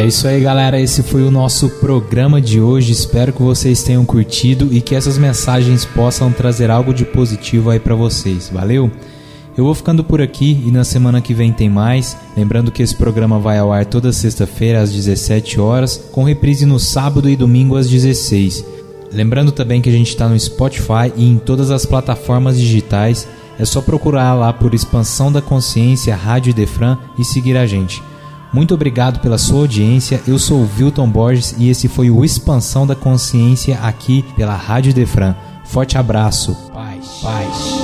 É 0.05 0.07
isso 0.07 0.29
aí, 0.29 0.39
galera. 0.39 0.79
Esse 0.79 1.03
foi 1.03 1.23
o 1.23 1.31
nosso 1.31 1.67
programa 1.81 2.39
de 2.39 2.61
hoje. 2.61 2.93
Espero 2.93 3.33
que 3.33 3.41
vocês 3.41 3.83
tenham 3.83 4.05
curtido 4.05 4.69
e 4.71 4.83
que 4.83 4.95
essas 4.95 5.17
mensagens 5.17 5.87
possam 5.87 6.31
trazer 6.31 6.71
algo 6.71 6.93
de 6.93 7.07
positivo 7.07 7.71
aí 7.71 7.81
para 7.81 7.95
vocês. 7.95 8.51
Valeu? 8.53 8.91
Eu 9.57 9.65
vou 9.65 9.75
ficando 9.75 10.05
por 10.05 10.21
aqui 10.21 10.63
e 10.67 10.71
na 10.71 10.85
semana 10.85 11.23
que 11.23 11.33
vem 11.33 11.55
tem 11.55 11.71
mais. 11.71 12.19
Lembrando 12.37 12.71
que 12.71 12.83
esse 12.83 12.95
programa 12.95 13.39
vai 13.39 13.57
ao 13.57 13.73
ar 13.73 13.87
toda 13.87 14.13
sexta-feira 14.13 14.83
às 14.83 14.93
17 14.93 15.59
horas, 15.59 15.97
com 16.13 16.23
reprise 16.23 16.67
no 16.67 16.79
sábado 16.79 17.31
e 17.31 17.35
domingo 17.35 17.75
às 17.75 17.89
16. 17.89 18.63
Lembrando 19.11 19.53
também 19.53 19.81
que 19.81 19.89
a 19.89 19.93
gente 19.93 20.11
está 20.11 20.29
no 20.29 20.39
Spotify 20.39 21.15
e 21.17 21.27
em 21.27 21.39
todas 21.39 21.71
as 21.71 21.87
plataformas 21.87 22.61
digitais. 22.61 23.27
É 23.59 23.65
só 23.65 23.81
procurar 23.81 24.35
lá 24.35 24.53
por 24.53 24.75
Expansão 24.75 25.33
da 25.33 25.41
Consciência 25.41 26.15
Rádio 26.15 26.53
Defran 26.53 26.99
e 27.19 27.25
seguir 27.25 27.57
a 27.57 27.67
gente. 27.67 28.03
Muito 28.55 28.73
obrigado 28.73 29.19
pela 29.19 29.37
sua 29.37 29.63
audiência. 29.63 30.23
Eu 30.29 30.39
sou 30.39 30.61
o 30.61 30.71
Wilton 30.79 31.11
Borges 31.11 31.57
e 31.59 31.69
esse 31.69 31.89
foi 31.89 32.09
o 32.09 32.25
Expansão 32.25 32.87
da 32.87 32.95
Consciência 32.95 33.81
aqui 33.81 34.25
pela 34.37 34.55
Rádio 34.55 34.95
Defran. 34.95 35.35
Forte 35.65 35.99
abraço. 35.99 36.55
Paz. 36.73 37.19
Paz. 37.21 37.84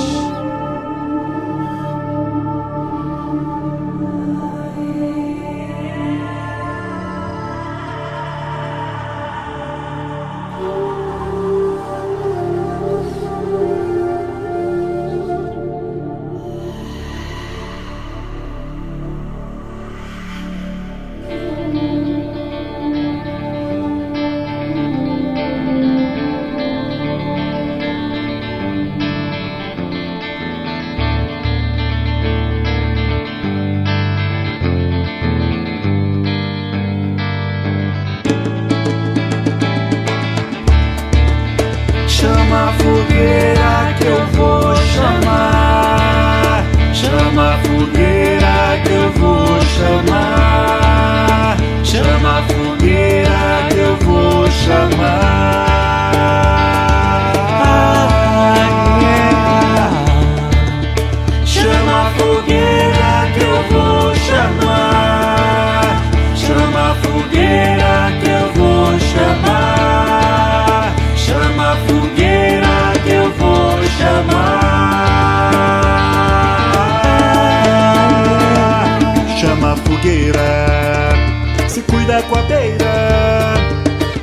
Com 82.23 82.35
a 82.35 82.41
beira. 82.43 83.53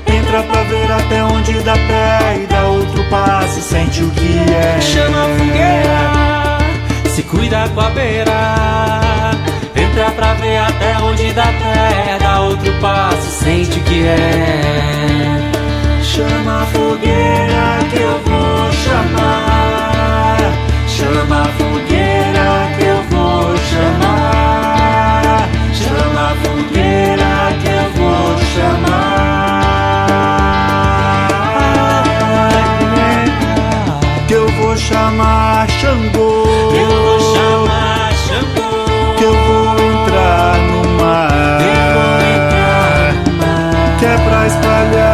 Entra 0.07 0.43
pra 0.43 0.63
ver 0.63 0.91
até 0.93 1.23
onde 1.25 1.53
dá 1.61 1.73
pé 1.73 2.41
e 2.43 2.47
dá 2.47 2.65
outro 2.65 3.05
passo, 3.05 3.61
sente 3.61 4.03
o 4.03 4.11
que 4.11 4.39
é. 4.39 4.81
Chama 4.81 5.25
a 5.25 5.29
fogueira, 5.39 7.11
se 7.11 7.23
cuida 7.23 7.69
com 7.75 7.81
a 7.81 7.91
beira. 7.91 9.33
Entra 9.75 10.11
pra 10.11 10.35
ver 10.35 10.59
até 10.59 10.99
onde 11.03 11.33
dá 11.33 11.47
pé, 11.47 12.19
dá 12.21 12.41
outro 12.41 12.73
passo, 12.81 13.31
sente 13.43 13.79
o 13.79 13.83
que 13.83 14.07
é. 14.07 15.51
Chama 16.03 16.63
a 16.63 16.67
fogueira 16.67 17.79
que 17.91 18.01
eu 18.01 18.21
vou 18.27 18.73
chamar. 18.73 20.39
Chama 20.89 21.43
a 21.43 21.45
fogueira 21.45 21.98
Xangô. 35.89 36.45
Eu 36.75 36.91
vou 37.03 37.19
chamar 37.33 38.13
Xangô. 38.13 38.71
Que 39.17 39.25
eu 39.25 39.33
vou 39.33 39.73
entrar 39.73 40.59
no 40.59 40.81
mar. 41.01 41.59
Que 43.99 44.05
é 44.05 44.19
pra 44.19 44.47
espalhar 44.47 45.08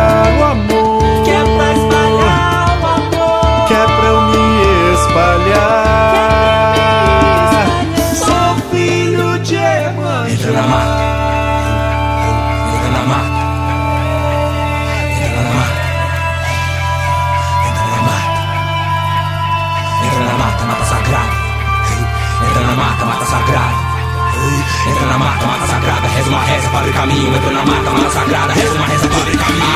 reza 26.25 26.31
uma 26.31 26.45
reza, 26.45 26.68
para 26.70 26.89
o 26.89 26.93
caminho, 26.93 27.37
entra 27.37 27.51
na 27.51 27.64
mata, 27.64 27.91
mata 27.91 28.11
sagrada, 28.11 28.53
reza 28.55 28.75
uma 28.75 28.87
reza, 28.87 29.09
para 29.09 29.31
caminho. 29.37 29.74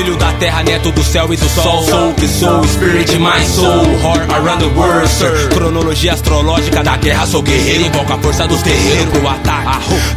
Filho 0.00 0.16
da 0.16 0.32
terra, 0.32 0.62
neto 0.62 0.90
do 0.92 1.04
céu 1.04 1.30
e 1.30 1.36
do 1.36 1.46
sol. 1.46 1.84
Sou 1.84 2.08
o 2.08 2.14
que 2.14 2.26
sou, 2.26 2.64
spirit 2.64 3.18
my 3.18 3.44
soul. 3.44 3.84
Heart 4.02 4.30
around 4.30 4.64
the 4.64 4.70
world, 4.74 5.06
sir. 5.06 5.50
Cronologia 5.50 6.14
astrológica 6.14 6.82
da 6.82 6.96
guerra, 6.96 7.26
sou 7.26 7.42
guerreiro. 7.42 7.84
Invoco 7.84 8.10
a 8.10 8.16
força 8.16 8.48
dos 8.48 8.62
terreiros 8.62 9.10
pro 9.10 9.28
ataque. 9.28 9.60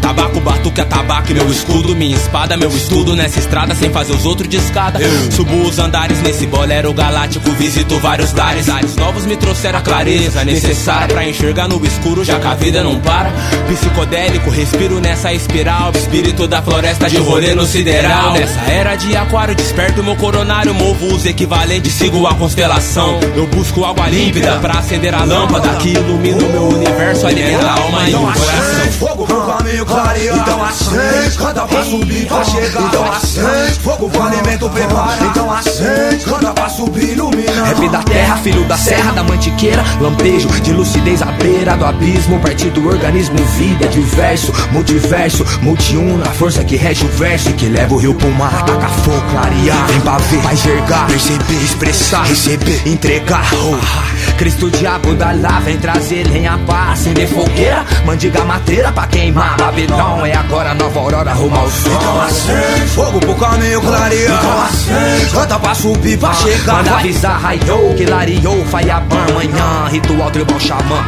Tabaco, 0.01 0.39
batuque, 0.39 0.85
tabaco, 0.85 1.33
meu 1.33 1.51
escudo, 1.51 1.93
minha 1.97 2.15
espada, 2.15 2.55
meu 2.55 2.69
estudo 2.69 3.13
nessa 3.13 3.39
estrada, 3.39 3.75
sem 3.75 3.89
fazer 3.91 4.13
os 4.13 4.25
outros 4.25 4.47
de 4.47 4.55
escada. 4.55 4.99
Subo 5.31 5.67
os 5.67 5.77
andares 5.77 6.21
nesse 6.21 6.45
bolero 6.45 6.93
galáctico, 6.93 7.51
visito 7.51 7.99
vários 7.99 8.31
lares. 8.31 8.69
Ares 8.69 8.95
novos 8.95 9.25
me 9.25 9.35
trouxeram 9.35 9.79
a 9.79 9.81
clareza 9.81 10.45
necessária 10.45 11.13
pra 11.13 11.27
enxergar 11.27 11.67
no 11.67 11.85
escuro, 11.85 12.23
já 12.23 12.39
que 12.39 12.47
a 12.47 12.53
vida 12.53 12.81
não 12.83 13.01
para. 13.01 13.33
Psicodélico, 13.67 14.49
respiro 14.49 15.01
nessa 15.01 15.33
espiral. 15.33 15.91
Espírito 15.93 16.47
da 16.47 16.61
floresta 16.61 17.09
de 17.09 17.17
rolê 17.17 17.53
no 17.53 17.65
sideral. 17.65 18.31
Nessa 18.31 18.61
era 18.71 18.95
de 18.95 19.13
aquário, 19.17 19.53
desperto 19.73 20.03
meu 20.03 20.15
coronário. 20.15 20.73
Movo 20.73 21.07
os 21.07 21.25
equivalentes, 21.25 21.93
sigo 21.93 22.25
a 22.27 22.35
constelação. 22.35 23.19
Eu 23.35 23.47
busco 23.47 23.83
água 23.83 24.07
límpida 24.07 24.57
pra 24.59 24.79
acender 24.79 25.13
a 25.15 25.23
lâmpada 25.23 25.69
que 25.77 25.89
ilumina 25.89 26.37
o 26.37 26.51
meu 26.51 26.67
universo, 26.67 27.25
alimenta 27.25 27.65
a 27.65 27.81
alma 27.81 28.07
e 28.07 28.13
o 28.13 28.19
coração. 28.19 28.83
Fogo 28.99 29.25
pro 29.25 29.41
caminho 29.41 29.85
clarear 29.85 30.37
Então 30.37 30.63
acende, 30.63 31.37
canta 31.37 31.61
pra 31.67 31.83
subir, 31.83 32.25
pra 32.27 32.43
chegar 32.45 32.81
Então 32.81 33.11
acende, 33.11 33.79
fogo 33.79 34.09
pro 34.09 34.23
alimento 34.23 34.69
preparar 34.69 35.25
Então 35.29 35.51
acende, 35.51 36.23
canta 36.23 36.53
pra 36.53 36.69
subir, 36.69 37.11
iluminar 37.11 37.65
Rap 37.65 37.89
da 37.89 38.03
terra, 38.03 38.37
filho 38.37 38.63
da 38.65 38.77
serra, 38.77 39.11
da 39.11 39.23
mantiqueira 39.23 39.83
Lampejo 39.99 40.47
de 40.61 40.71
lucidez 40.71 41.21
à 41.21 41.25
beira 41.25 41.75
do 41.75 41.85
abismo 41.85 42.39
Partir 42.39 42.69
do 42.69 42.87
organismo, 42.87 43.37
vida, 43.57 43.87
diverso 43.87 44.53
Multiverso, 44.71 45.45
multiuno 45.61 46.23
A 46.23 46.31
força 46.31 46.63
que 46.63 46.75
rege 46.75 47.03
o 47.05 47.09
verso 47.09 47.49
e 47.49 47.53
que 47.53 47.65
leva 47.65 47.93
o 47.93 47.97
rio 47.97 48.13
pro 48.13 48.31
mar 48.31 48.53
Ataca 48.53 48.87
fogo, 48.87 49.21
clarear, 49.31 49.62
vem 49.71 50.01
pra 50.01 50.17
ver, 50.17 50.41
pra 50.41 50.53
enxergar 50.53 51.07
Perceber, 51.07 51.63
expressar, 51.63 52.23
receber, 52.23 52.81
entregar. 52.85 53.43
Oh. 53.53 54.33
Cristo, 54.37 54.69
diabo 54.71 55.13
da 55.13 55.31
lá, 55.31 55.59
vem 55.59 55.77
trazer 55.77 56.27
lenha 56.27 56.59
pra 56.65 56.91
acender 56.91 57.27
fogueira. 57.27 57.85
Mandiga 58.05 58.43
mateira 58.43 58.91
pra 58.91 59.07
queimar. 59.07 59.55
Babilão 59.57 60.25
é 60.25 60.33
agora 60.33 60.73
nova 60.73 60.99
aurora 60.99 61.33
rumo 61.33 61.55
ao 61.55 61.69
sol 61.69 61.91
Então 61.93 62.21
acende, 62.21 62.87
fogo 62.87 63.19
pro 63.19 63.35
caminho 63.35 63.81
clarear. 63.81 64.39
Então 64.39 64.61
acende, 64.63 65.31
canta 65.31 65.59
pra 65.59 65.75
subir, 65.75 66.17
pra 66.17 66.33
chegar. 66.33 66.77
Manda 66.77 66.95
avisar, 66.95 67.41
raiou, 67.41 67.93
que 67.95 68.05
lariou, 68.05 68.65
faiaban 68.65 69.25
Amanhã, 69.29 69.87
ritual 69.89 70.31
tribal 70.31 70.59
xamã. 70.59 71.03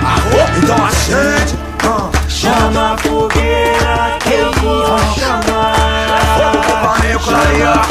Então 0.58 0.86
acende, 0.86 1.56
ah. 1.84 2.10
Chama 2.30 2.94
a 2.94 2.98
fogueira 2.98 4.18
que 4.20 4.34
eu 4.34 4.52
vou 4.62 4.98
chamar 5.18 5.74
Fogo 6.38 6.64
pro 6.64 6.90
caminho 6.94 7.20
clarear 7.20 7.88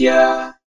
Yeah. 0.00 0.54